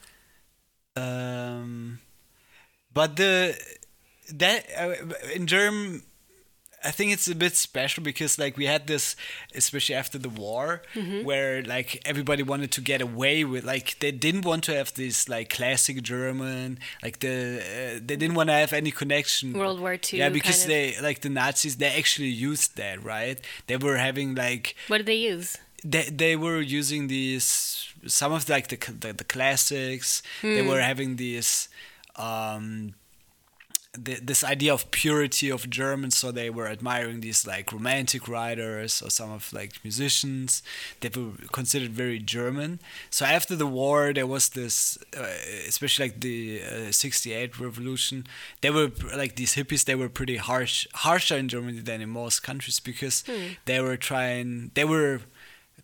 [0.97, 1.99] um
[2.95, 3.55] but the
[4.33, 4.95] that uh,
[5.35, 6.03] in german
[6.85, 9.17] i think it's a bit special because like we had this
[9.55, 11.25] especially after the war Mm-hmm.
[11.25, 15.29] where like everybody wanted to get away with like they didn't want to have this
[15.29, 19.95] like classic german like the uh, they didn't want to have any connection World War
[19.95, 20.97] II yeah because kind of.
[20.97, 25.07] they like the nazis they actually used that right they were having like What did
[25.07, 25.57] they use?
[25.85, 27.47] they they were using these
[28.07, 30.23] some of like the the, the classics.
[30.43, 31.69] They were having these
[32.17, 32.95] um
[33.93, 39.03] th- this idea of purity of Germans, so they were admiring these like romantic writers
[39.03, 40.63] or some of like musicians
[41.01, 42.81] that were considered very German.
[43.11, 45.27] So after the war, there was this, uh,
[45.67, 48.27] especially like the uh, '68 revolution.
[48.61, 49.85] They were like these hippies.
[49.85, 53.25] They were pretty harsh, harsher in Germany than in most countries because
[53.65, 54.71] they were trying.
[54.75, 55.21] They were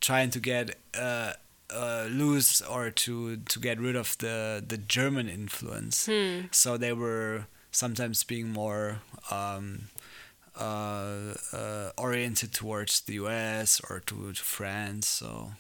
[0.01, 1.33] trying to get uh,
[1.71, 6.09] uh, loose or to to get rid of the the German influence.
[6.53, 7.47] So they were
[7.77, 9.01] sometimes being more
[9.31, 9.89] um,
[10.59, 13.81] uh, uh, oriented towards the U.S.
[13.91, 15.07] or to, to France.
[15.07, 15.53] So.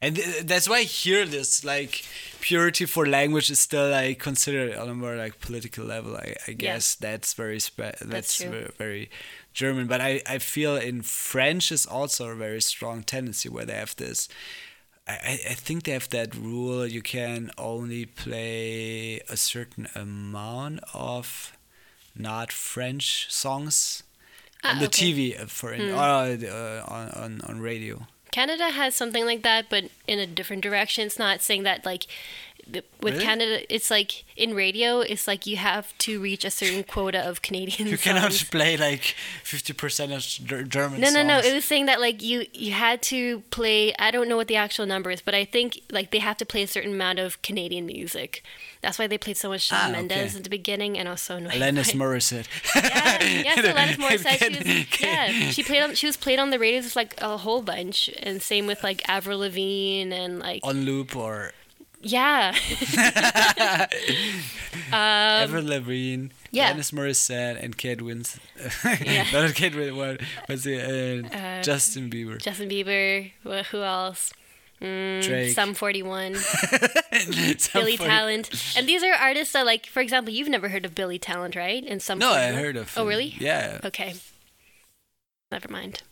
[0.00, 2.04] And th- that's why I hear this like
[2.40, 6.16] purity for language is still like considered on a more like political level.
[6.16, 8.50] I, I guess that's very spe- that's, true.
[8.50, 9.10] very, very
[9.52, 9.86] German.
[9.86, 13.94] But I, I feel in French is also a very strong tendency where they have
[13.96, 14.28] this.
[15.06, 21.56] I, I think they have that rule you can only play a certain amount of
[22.14, 24.02] not French songs
[24.64, 25.12] Ah, on the okay.
[25.12, 28.06] TV uh, for in, or uh, on, on on radio.
[28.30, 31.04] Canada has something like that, but in a different direction.
[31.06, 32.06] It's not saying that like
[32.70, 33.24] with Really?
[33.24, 37.42] Canada, it's like in radio, it's like you have to reach a certain quota of
[37.42, 37.88] Canadian.
[37.88, 38.44] You cannot songs.
[38.50, 41.00] play like fifty percent of Ger- German.
[41.00, 41.38] No, no, no.
[41.38, 43.94] It was saying that like you you had to play.
[43.98, 46.46] I don't know what the actual number is, but I think like they have to
[46.46, 48.42] play a certain amount of Canadian music.
[48.80, 50.36] That's why they played so much Shawn Ah, Mendes okay.
[50.38, 51.52] at the beginning, and also annoyed.
[51.52, 52.46] Alanis Morissette.
[52.74, 54.38] Yeah, so Alanis Morissette.
[54.38, 55.94] She was, yeah, she played on.
[55.94, 59.02] She was played on the radio just like a whole bunch, and same with like
[59.08, 61.52] Avril Lavigne and like on loop or
[62.02, 62.52] yeah,
[64.92, 66.72] Lavigne, Um, yeah.
[66.74, 68.38] Alanis Morissette, and Kate Wins.
[69.04, 69.26] Yeah.
[69.32, 69.92] Not Kate Wins.
[69.96, 70.82] What was it?
[70.84, 72.40] Uh, Uh, Justin Bieber.
[72.40, 73.30] Justin Bieber.
[73.44, 74.32] wh- Who else?
[74.80, 75.52] Mm, Drake.
[75.54, 80.32] Sum Forty One, Some Billy funny- Talent, and these are artists that like, for example,
[80.34, 81.84] you've never heard of Billy Talent, right?
[81.86, 82.18] And some.
[82.18, 82.92] No, I heard of.
[82.96, 83.34] Oh really?
[83.38, 83.78] Yeah.
[83.84, 84.14] Okay.
[85.52, 86.02] Never mind.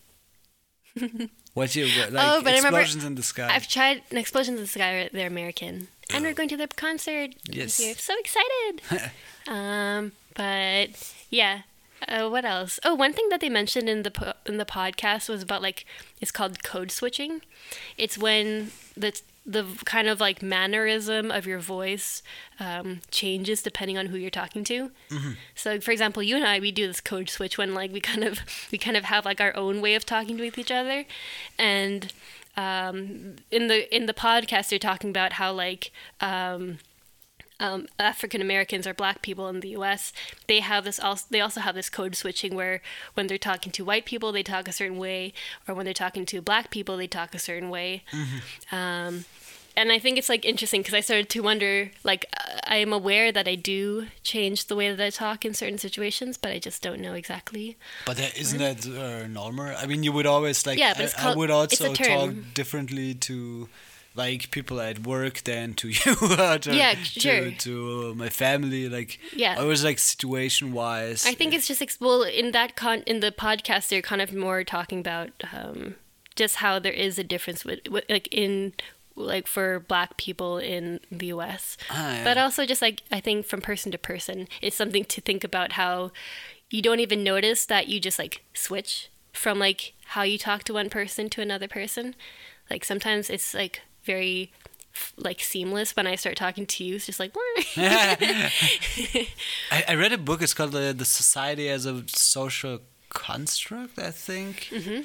[1.55, 2.12] What your like?
[2.12, 3.49] Oh, but I remember- explosions in the sky.
[3.53, 5.11] I've tried an Explosions in the Sky.
[5.12, 7.76] They're American, and we're going to their concert Yes.
[7.76, 7.95] this year.
[7.97, 9.11] So excited!
[9.49, 11.62] um, but yeah.
[12.09, 12.80] Uh, what else?
[12.82, 15.84] Oh, one thing that they mentioned in the po- in the podcast was about like
[16.20, 17.43] it's called code switching.
[17.99, 22.22] It's when the the kind of like mannerism of your voice
[22.61, 24.91] um, changes depending on who you're talking to.
[25.55, 28.22] So, for example, you and I we do this code switch when like we kind
[28.24, 31.05] of we kind of have like our own way of talking with each other,
[31.59, 32.12] and
[32.57, 36.78] um, in the in the podcast they're talking about how like um,
[37.61, 40.12] um, African Americans or Black people in the U.S.
[40.48, 41.26] They have this also.
[41.30, 42.80] They also have this code switching where
[43.14, 45.32] when they're talking to white people, they talk a certain way,
[45.68, 48.02] or when they're talking to Black people, they talk a certain way.
[48.72, 49.24] Um,
[49.76, 51.90] and I think it's like interesting because I started to wonder.
[52.02, 52.26] Like,
[52.66, 56.36] I am aware that I do change the way that I talk in certain situations,
[56.36, 57.76] but I just don't know exactly.
[58.04, 59.74] But that, isn't that uh, normal?
[59.76, 60.78] I mean, you would always like.
[60.78, 63.68] Yeah, but it's I, I called- would it's a also talk differently to
[64.14, 67.50] like people at work than to you or to, Yeah, sure.
[67.52, 69.56] to my family like Yeah.
[69.58, 73.20] I was like situation wise I think it's just ex- well in that con in
[73.20, 75.94] the podcast they're kind of more talking about um,
[76.36, 78.72] just how there is a difference with, with like in
[79.16, 81.76] like for black people in the U.S.
[81.90, 82.24] Ah, yeah.
[82.24, 85.72] But also just like I think from person to person, it's something to think about
[85.72, 86.11] how
[86.70, 90.72] you don't even notice that you just like switch from like how you talk to
[90.74, 92.14] one person to another person.
[92.70, 94.53] Like sometimes it's like very
[95.16, 96.96] like seamless when I start talking to you.
[96.96, 97.34] It's just like
[97.76, 99.28] I,
[99.88, 100.42] I read a book.
[100.42, 103.98] It's called the, the Society as a Social Construct.
[103.98, 105.03] I think Mm-hmm.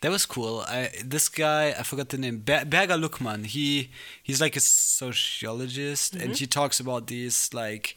[0.00, 0.64] that was cool.
[0.66, 2.38] I this guy I forgot the name.
[2.38, 3.46] Be- Berger Luckmann.
[3.46, 3.90] He
[4.22, 7.96] he's like a sociologist, and he talks about these like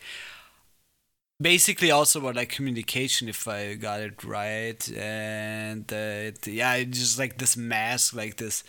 [1.42, 5.96] basically also about like communication if i got it right and uh,
[6.30, 8.64] it, yeah it's just like this mask like this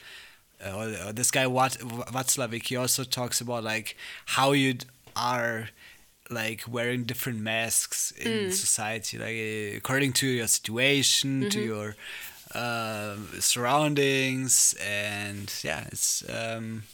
[0.68, 3.96] uh, this guy Wat- Watzlawick, he also talks about like
[4.26, 4.74] how you
[5.16, 5.68] are
[6.30, 11.96] like wearing different masks in society like uh, according to your situation to your
[12.54, 16.84] uh, surroundings and yeah it's um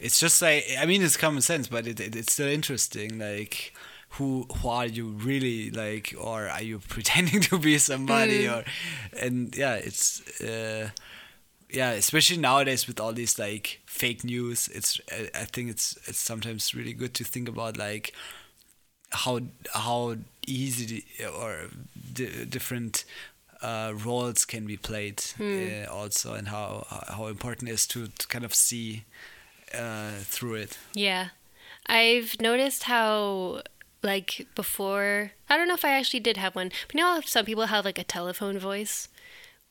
[0.00, 3.72] it's just like i mean it's common sense but it, it it's still interesting like
[4.16, 8.64] who who are you really like or are you pretending to be somebody or
[9.20, 10.90] and yeah it's uh
[11.72, 15.00] yeah especially nowadays with all these like fake news it's
[15.34, 18.12] i think it's it's sometimes really good to think about like
[19.10, 19.40] how
[19.74, 20.16] how
[20.46, 21.04] easy
[21.38, 21.68] or
[22.12, 23.04] di- different
[23.62, 28.26] uh, roles can be played uh, also and how how important it is to, to
[28.26, 29.04] kind of see
[29.74, 30.78] uh, through it.
[30.94, 31.28] Yeah.
[31.86, 33.62] I've noticed how
[34.02, 37.44] like before I don't know if I actually did have one, but you know some
[37.44, 39.08] people have like a telephone voice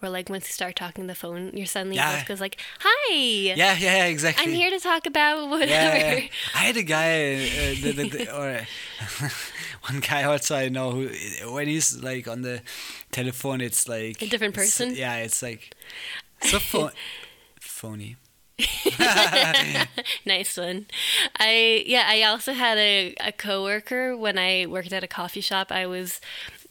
[0.02, 2.16] where like once you start talking the phone, your suddenly Yeah.
[2.18, 5.72] voice goes like, Hi yeah yeah, yeah exactly I'm here to talk about whatever.
[5.72, 6.28] yeah, yeah.
[6.56, 8.68] I had a guy, uh, the, the, the, or
[9.90, 11.10] one guy also I know who,
[11.54, 12.62] when he's like on the
[13.12, 14.96] telephone, it's like A different it's- person?
[14.96, 15.74] yeah, it's like
[16.42, 16.92] so pho-
[17.60, 18.18] phony.
[20.26, 20.86] nice one.
[21.40, 25.72] I yeah, I also had a, a coworker when I worked at a coffee shop.
[25.72, 26.22] I was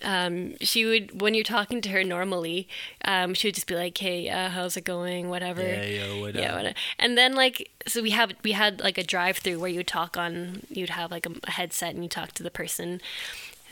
[0.02, 2.68] um, she would when you're talking to her normally,
[3.04, 5.28] um, she would just be like, "Hey, uh, how's it going?
[5.28, 6.74] Whatever." Yeah, yo, what yeah, whatever.
[6.98, 10.62] And then like so we have we had like a drive-through where you'd talk on
[10.68, 13.00] you'd have like a, a headset and you talk to the person.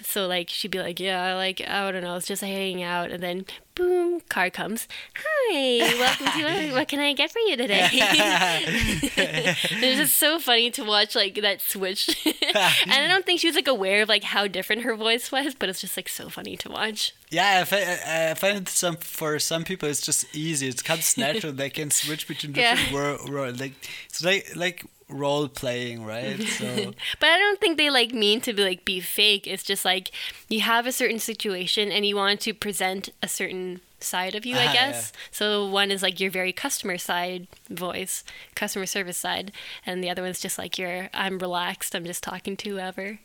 [0.03, 3.23] So like she'd be like, yeah, like I don't know, it's just hanging out, and
[3.23, 3.45] then
[3.75, 4.89] boom, car comes.
[5.17, 7.89] Hi, welcome to what can I get for you today?
[7.93, 13.57] it's just so funny to watch like that switch, and I don't think she was
[13.57, 16.57] like aware of like how different her voice was, but it's just like so funny
[16.59, 17.15] to watch.
[17.31, 20.69] Yeah, I find, I find it some for some people it's just easy.
[20.69, 21.53] It comes natural.
[21.53, 23.53] they can switch between different Yeah.
[23.59, 23.75] like
[24.09, 26.41] it's like like role playing, right?
[26.43, 29.47] So But I don't think they like mean to be like be fake.
[29.47, 30.11] It's just like
[30.49, 34.57] you have a certain situation and you want to present a certain side of you,
[34.57, 35.13] I Ah, guess.
[35.31, 38.23] So one is like your very customer side voice,
[38.55, 39.51] customer service side,
[39.85, 43.19] and the other one's just like your I'm relaxed, I'm just talking to whoever.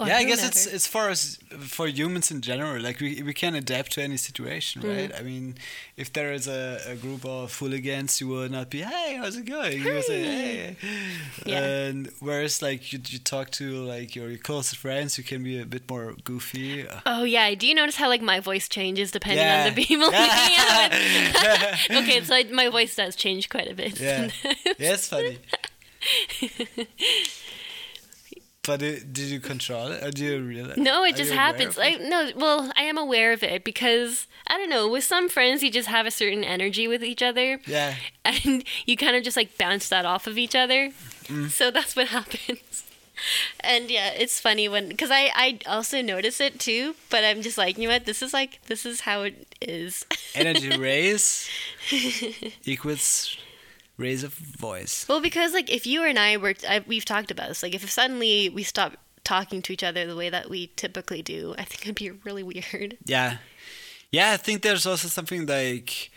[0.00, 2.82] Or yeah, I guess it's as far as for humans in general.
[2.82, 4.88] Like we we can adapt to any situation, Mm.
[4.96, 5.12] right?
[5.18, 5.54] I mean,
[5.96, 9.44] if there is a, a group of hooligans, you will not be, hey, how's it
[9.44, 9.78] going?
[9.80, 10.76] You will say, hey.
[11.46, 11.62] Yeah.
[11.62, 15.64] And whereas like you, you talk to like your closest friends, you can be a
[15.66, 16.84] bit more goofy.
[17.06, 19.62] Oh yeah, do you notice how like my voice changes depending Yeah.
[19.68, 20.90] on the people I'm hanging out
[21.90, 22.02] with?
[22.02, 23.98] okay, so like, my voice does change quite a bit.
[24.00, 24.30] Yeah,
[24.78, 25.38] yeah, it's funny.
[28.68, 30.76] But uh, did you control it, or do you realize?
[30.76, 31.78] No, it just happens.
[31.78, 31.82] it?
[31.82, 34.86] I no, well, I am aware of it because I don't know.
[34.90, 37.94] With some friends, you just have a certain energy with each other, yeah,
[38.26, 40.90] and you kind of just like bounce that off of each other.
[41.28, 41.48] Mm.
[41.48, 42.84] So that's what happens.
[43.60, 47.56] And yeah, it's funny when because I I also notice it too, but I'm just
[47.56, 50.04] like you know what this is like this is how it is.
[50.34, 51.48] energy raise
[52.66, 53.34] equals
[53.98, 55.04] raise a voice.
[55.08, 57.90] well, because like if you and I were I, we've talked about this, like if
[57.90, 61.82] suddenly we stop talking to each other the way that we typically do, I think
[61.82, 62.96] it'd be really weird.
[63.04, 63.38] Yeah,
[64.10, 64.32] yeah.
[64.32, 66.10] I think there's also something like,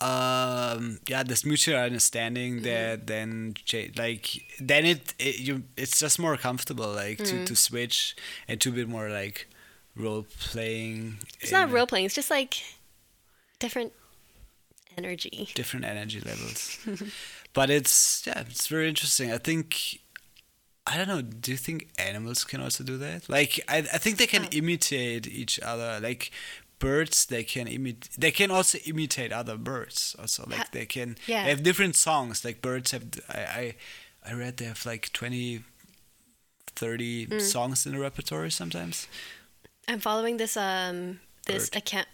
[0.00, 3.54] um, yeah, this mutual understanding that then
[3.98, 8.16] like then it, it you it's just more comfortable like to to switch
[8.48, 9.48] and to be more like
[9.96, 11.18] role playing.
[11.40, 12.06] It's not role playing.
[12.06, 12.62] It's just like
[13.58, 13.92] different
[14.96, 15.48] energy.
[15.54, 16.78] different energy levels.
[17.52, 19.32] but it's yeah, it's very interesting.
[19.32, 20.00] I think.
[20.86, 21.22] I don't know.
[21.22, 23.26] Do you think animals can also do that?
[23.30, 24.48] Like, I, I think they can Oh.
[24.52, 25.98] imitate each other.
[26.00, 26.30] Like,
[26.78, 31.44] birds they can imitate they can also imitate other birds also like they can yeah.
[31.44, 33.74] they have different songs like birds have i i,
[34.30, 35.62] I read they have like 20
[36.76, 37.40] 30 Mm.
[37.40, 39.06] songs in the repertoire sometimes
[39.88, 41.76] I'm following this um this Bird.
[41.78, 42.08] account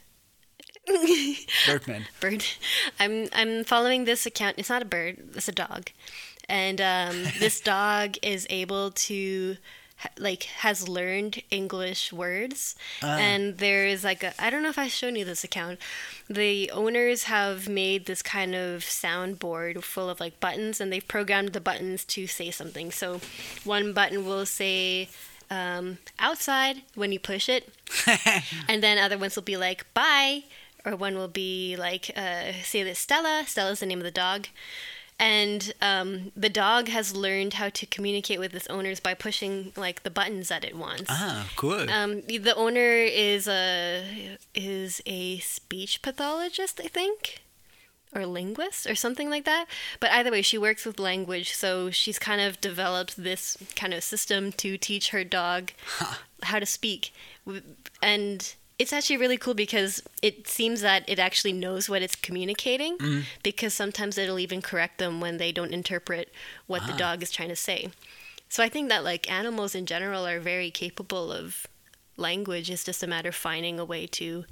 [1.67, 2.45] birdman bird.
[2.99, 4.59] I'm I'm following this account.
[4.59, 5.19] It's not a bird.
[5.35, 5.91] It's a dog,
[6.49, 9.57] and um, this dog is able to
[10.19, 12.75] like has learned English words.
[13.03, 13.19] Ah.
[13.19, 15.79] And there is like a I don't know if I've shown you this account.
[16.29, 21.53] The owners have made this kind of soundboard full of like buttons, and they've programmed
[21.53, 22.91] the buttons to say something.
[22.91, 23.21] So
[23.65, 25.09] one button will say.
[25.53, 27.69] Um, outside when you push it,
[28.69, 30.45] and then other ones will be like bye
[30.85, 34.47] or one will be like uh, say that stella stella's the name of the dog.
[35.23, 40.03] And um, the dog has learned how to communicate with its owners by pushing like
[40.03, 41.11] the buttons that it wants.
[41.11, 41.91] Ah cool.
[41.91, 47.43] Um, the- the owner is a is a speech pathologist i think?
[48.15, 49.67] Or linguist or something like that.
[50.01, 54.03] But either way, she works with language, so she's kind of developed this kind of
[54.03, 55.71] system to teach her dog
[56.43, 57.13] how to speak.
[58.03, 62.97] And it's actually really cool because it seems that it actually knows what it's communicating
[62.97, 63.21] mm-hmm.
[63.43, 66.33] because sometimes it'll even correct them when they don't interpret
[66.67, 66.97] what the ah.
[66.97, 67.91] dog is trying to say.
[68.49, 71.67] So I think that like animals in general are very capable of
[72.17, 72.71] language.
[72.71, 74.47] It's just a matter of finding a way to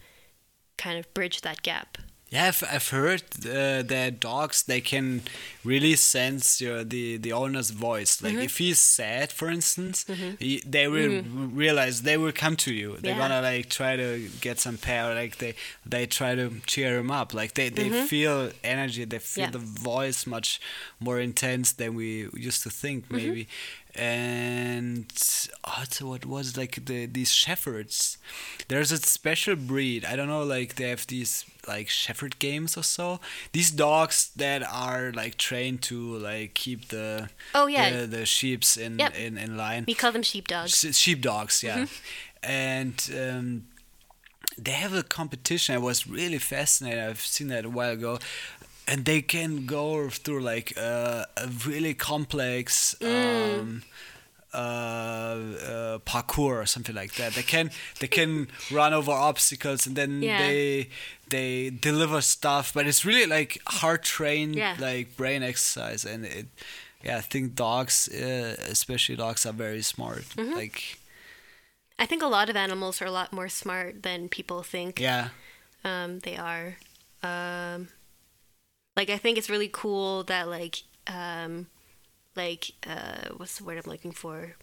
[0.77, 1.97] kind of bridge that gap.
[2.31, 5.23] Yeah, I've, I've heard uh, that dogs they can
[5.65, 8.21] really sense your, the the owner's voice.
[8.23, 8.43] Like Mm-hmm.
[8.43, 10.05] if he's sad, for instance,
[10.39, 11.23] he, they will
[11.55, 12.97] realize they will come to you.
[13.01, 13.21] They're Mm-hmm.
[13.21, 13.29] Yeah.
[13.29, 15.15] gonna like try to get some power.
[15.15, 15.55] Like they
[15.87, 17.33] they try to cheer him up.
[17.33, 19.05] Like they, they feel energy.
[19.07, 19.55] They feel Mm-hmm.
[19.55, 19.61] Yeah.
[19.61, 20.61] the voice much
[21.01, 23.17] more intense than we used to think Mm-hmm.
[23.17, 23.49] maybe.
[23.95, 25.07] And
[25.65, 28.19] also what was like the these shepherds.
[28.69, 30.05] There's a special breed.
[30.05, 30.43] I don't know.
[30.45, 33.21] Like they have these like shepherd games or so.
[33.53, 38.01] These dogs that are like trained to like keep the Oh, yeah.
[38.01, 39.15] the, the sheeps in, Yep.
[39.19, 39.85] in in line.
[39.87, 40.85] We call them sheep sheepdogs.
[40.85, 41.79] S- sheepdogs, yeah.
[41.79, 41.95] Mm-hmm.
[42.45, 43.65] And um,
[44.57, 45.75] they have a competition.
[45.75, 47.01] I was really fascinated.
[47.01, 48.19] I've seen that a while ago.
[48.91, 53.59] And they can go through like uh, a really complex Mm.
[53.61, 53.83] um,
[54.55, 57.35] uh, uh, parkour or something like that.
[57.35, 57.71] They can
[58.01, 60.39] they can run over obstacles and then Yeah.
[60.39, 60.89] they
[61.29, 62.73] they deliver stuff.
[62.75, 64.77] But it's really like hard trained Yeah.
[64.81, 66.47] like brain exercise and it.
[67.05, 70.25] Yeah, I think dogs, uh, especially dogs, are very smart.
[70.37, 70.55] Mm-hmm.
[70.57, 70.99] Like,
[72.03, 75.29] I think a lot of animals are a lot more smart than people think yeah,
[75.85, 76.77] um, they are.
[77.23, 77.89] Um,
[78.99, 81.69] like I think it's really cool that like um,
[82.35, 84.57] like uh, what's the word I'm looking for?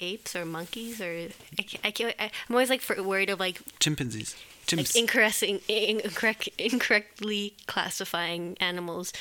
[0.00, 1.28] Apes or monkeys or
[1.58, 4.36] I can't, I can't, I, I'm always like for, worried of like chimpanzees.
[4.70, 4.96] like Chimps.
[4.96, 9.12] incorrect, incorrect, incorrectly classifying animals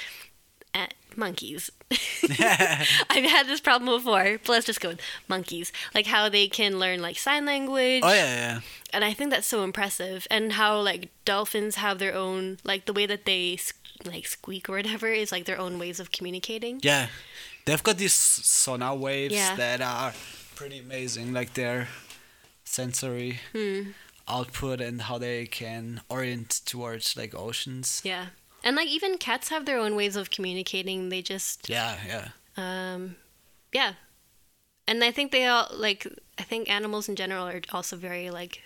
[0.74, 1.70] at monkeys.
[1.92, 5.72] I've had this problem before, but let's just go with monkeys.
[5.94, 8.02] Like how they can learn like sign language.
[8.04, 8.60] oh yeah, yeah.
[8.92, 10.28] And I think that's so impressive.
[10.30, 13.60] And how like dolphins have their own like the way that they
[14.04, 16.80] like squeak or whatever is like their own ways of communicating.
[16.84, 17.08] Yeah,
[17.66, 19.56] they've got these sonar waves Yeah.
[19.56, 20.14] that are
[20.56, 21.88] pretty amazing, like their
[22.64, 23.92] sensory Hmm.
[24.28, 28.02] output and how they can orient towards like oceans.
[28.04, 28.28] Yeah.
[28.64, 31.10] And like even cats have their own ways of communicating.
[31.10, 32.30] They just Yeah, yeah.
[32.58, 33.16] um
[33.72, 33.94] yeah.
[34.88, 38.62] And I think they all like I think animals in general are also very like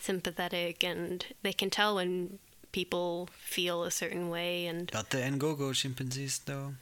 [0.00, 2.38] sympathetic and they can tell when
[2.72, 6.74] people feel a certain way and Not the Ngogo chimpanzees though.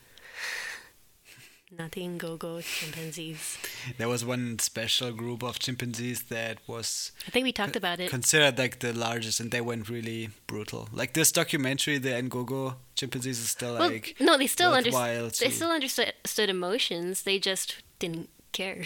[1.77, 3.57] nothing go go chimpanzees.
[3.97, 8.09] There was one special group of chimpanzees that was I think we talked about it.
[8.09, 10.87] considered like the largest, and they went really brutal.
[10.93, 15.33] Like this documentary, the Ngogo chimpanzees is still Well, like no, they still understood.
[15.39, 17.23] They still understood emotions.
[17.23, 18.83] They just didn't care.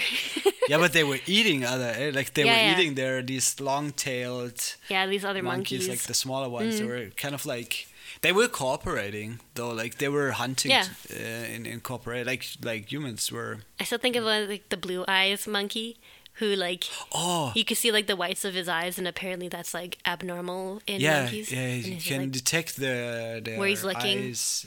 [0.69, 2.79] yeah, but they were eating other eh, like they Yeah, were yeah.
[2.79, 5.89] eating their these long-tailed yeah, these other monkeys, monkeys.
[5.89, 6.75] like the smaller ones.
[6.75, 6.79] Mm.
[6.79, 7.87] They were kind of like
[8.21, 10.85] they were cooperating though, like they were hunting Yeah.
[11.09, 13.59] uh, in in cooperate like like humans were.
[13.79, 15.97] I still think of uh, like the blue eyes monkey,
[16.39, 19.73] who like Oh, you could see like the whites of his eyes, and apparently that's
[19.73, 21.51] like abnormal in yeah, monkeys.
[21.51, 21.75] yeah.
[21.75, 24.29] You can like- detect the their Where he's looking.
[24.29, 24.65] eyes,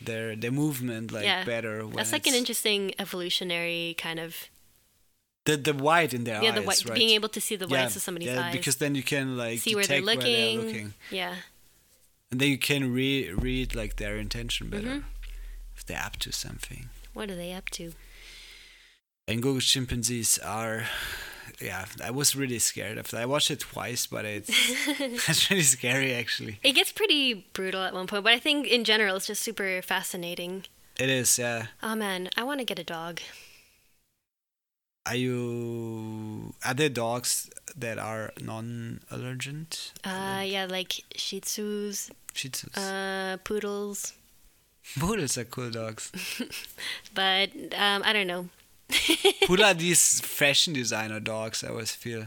[0.00, 1.84] their their movement like yeah, better.
[1.86, 4.48] That's like an interesting evolutionary kind of
[5.44, 6.42] the the white in their eyes.
[6.44, 6.94] yeah, eyes, the white, right?
[6.94, 9.58] being able to see the whites of somebody's yeah, eyes, because then you can like
[9.60, 10.20] see where they're looking.
[10.22, 11.34] where they're looking, Yeah,
[12.30, 15.04] and then you can re- read like their intention better Mhm.
[15.76, 16.88] if they're up to something.
[17.14, 17.92] what are they up to?
[19.28, 20.86] Ngogo chimpanzees are
[21.60, 23.20] yeah, I was really scared of that.
[23.20, 24.50] I watched it twice, but it's
[25.28, 26.58] it's really scary actually.
[26.62, 29.82] It gets pretty brutal at one point, but I think in general it's just super
[29.82, 30.64] fascinating.
[30.98, 31.66] It is, yeah.
[31.82, 33.20] Oh man, I want to get a dog.
[35.06, 39.92] Are you are there dogs that are non-allergent?
[40.04, 42.76] Uh, yeah, like Shih Tzus, Shih Tzus.
[42.76, 44.12] uh, poodles,
[44.98, 46.10] Poodles are cool dogs.
[47.14, 48.48] but um, I don't know.
[49.46, 51.62] Poodle are these fashion designer dogs.
[51.64, 52.26] I always feel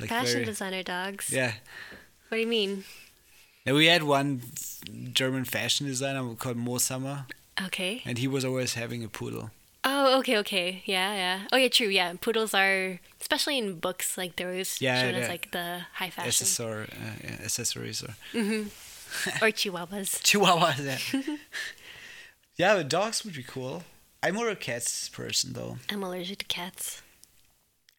[0.00, 1.30] like Fashion very, designer dogs.
[1.30, 1.52] Yeah.
[2.28, 2.84] What do you mean?
[3.66, 4.42] We had one
[5.12, 7.26] German fashion designer called Moshammer,
[7.66, 8.02] Okay.
[8.06, 9.50] and he was always having a poodle.
[9.84, 10.82] Oh, okay, okay.
[10.86, 11.40] Yeah, yeah.
[11.52, 11.88] Oh, yeah, true.
[11.88, 15.28] Yeah, poodles are, especially in books, like they're always Yeah, shown as yeah.
[15.28, 16.46] like the high fashion.
[16.46, 18.14] Accessor, uh, yeah, accessories or
[19.42, 20.20] or chihuahuas.
[20.22, 20.80] Chihuahuas.
[21.12, 21.36] Yeah.
[22.56, 23.82] yeah, but dogs would be cool.
[24.22, 25.78] I'm more a cats person though.
[25.90, 27.02] I'm allergic to cats.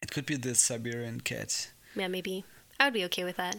[0.02, 1.70] It could be the Siberian cat.
[1.94, 2.44] Yeah, maybe.
[2.78, 3.58] I would be okay with that.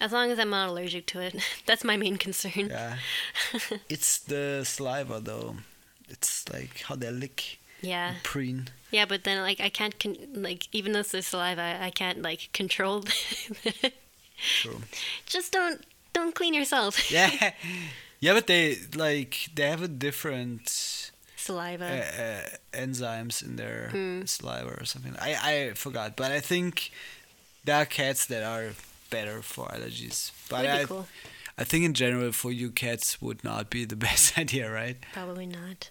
[0.00, 1.36] As long as I'm not allergic to it.
[1.66, 2.68] That's my main concern.
[2.70, 2.96] Yeah.
[3.88, 5.56] it's the saliva though.
[6.08, 8.14] It's like how they lick Yeah.
[8.22, 8.68] preen.
[8.90, 12.22] Yeah, but then like I can't con- like even though it's the saliva, I can't
[12.22, 13.04] like control.
[14.60, 14.82] True.
[15.26, 15.82] Just don't
[16.12, 17.10] don't clean yourself.
[17.10, 17.52] Yeah.
[18.20, 20.68] Yeah, but they like they have a different
[21.46, 21.84] Saliva.
[21.86, 22.48] uh, uh,
[22.84, 24.24] enzymes in their Hmm.
[24.26, 25.14] saliva or something.
[25.18, 26.90] I I forgot, but I think
[27.64, 28.74] there are cats that are
[29.10, 30.32] better for allergies.
[30.48, 31.06] But I cool.
[31.58, 34.96] I think in general for you cats would not be the best idea, right?
[35.12, 35.90] Probably not.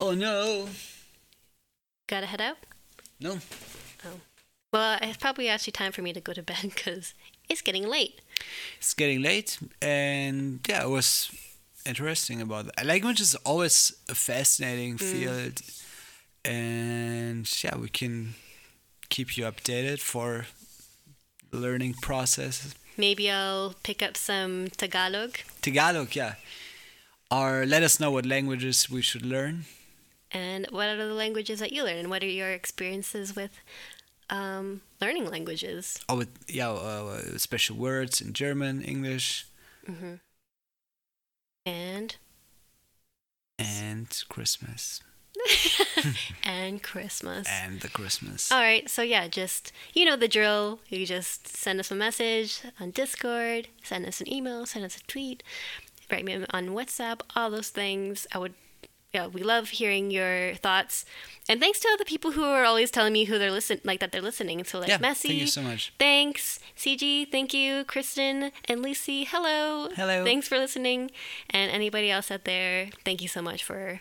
[0.00, 0.68] Oh no.
[2.08, 2.56] Gotta head out.
[3.20, 3.38] No.
[4.04, 4.20] Oh.
[4.72, 7.14] Well, it's probably actually time for me to go to bed because
[7.48, 8.20] it's getting late.
[8.78, 11.30] It's getting late and yeah, it was
[11.88, 12.84] interesting about that.
[12.86, 15.04] Language is always a fascinating Hmm.
[15.12, 15.62] field
[16.44, 18.34] and yeah, we can
[19.08, 20.46] keep you updated for
[21.52, 22.74] learning process.
[22.96, 26.34] Maybe I'll pick up some Tagalog Tagalog, yeah.
[27.30, 29.64] Or let us know what languages we should learn.
[30.30, 33.50] and what are the languages that you learn and what are your experiences with
[34.30, 35.98] um, learning languages.
[36.08, 39.46] Oh, with yeah, uh, special words in German, English,
[41.66, 42.16] And
[43.58, 45.00] and Christmas
[46.44, 47.46] and Christmas.
[47.50, 48.50] and the Christmas.
[48.50, 50.80] All right, so yeah, just you know the drill.
[50.88, 55.02] You just send us a message on Discord, send us an email, send us a
[55.06, 55.42] tweet,
[56.10, 58.26] write me on WhatsApp, all those things.
[58.32, 58.54] I would,
[59.12, 61.04] yeah, we love hearing your thoughts.
[61.48, 64.00] And thanks to all the people who are always telling me who they're listen, like
[64.00, 64.64] that they're listening.
[64.64, 65.94] So like yeah, Messi, thank you so much.
[65.98, 67.30] Thanks, CG.
[67.30, 69.24] Thank you, Kristen and Lucy.
[69.24, 69.88] Hello.
[69.96, 70.24] Hello.
[70.24, 71.10] Thanks for listening,
[71.48, 72.90] and anybody else out there.
[73.04, 74.00] Thank you so much for,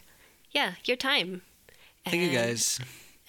[0.51, 1.41] yeah, your time.
[2.03, 2.79] Thank you guys.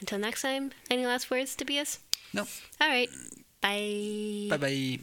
[0.01, 0.73] Until next time.
[0.91, 2.01] Any last words, Tobias?
[2.33, 2.47] No.
[2.81, 3.11] All right.
[3.61, 4.47] Bye.
[4.51, 4.99] Bye bye.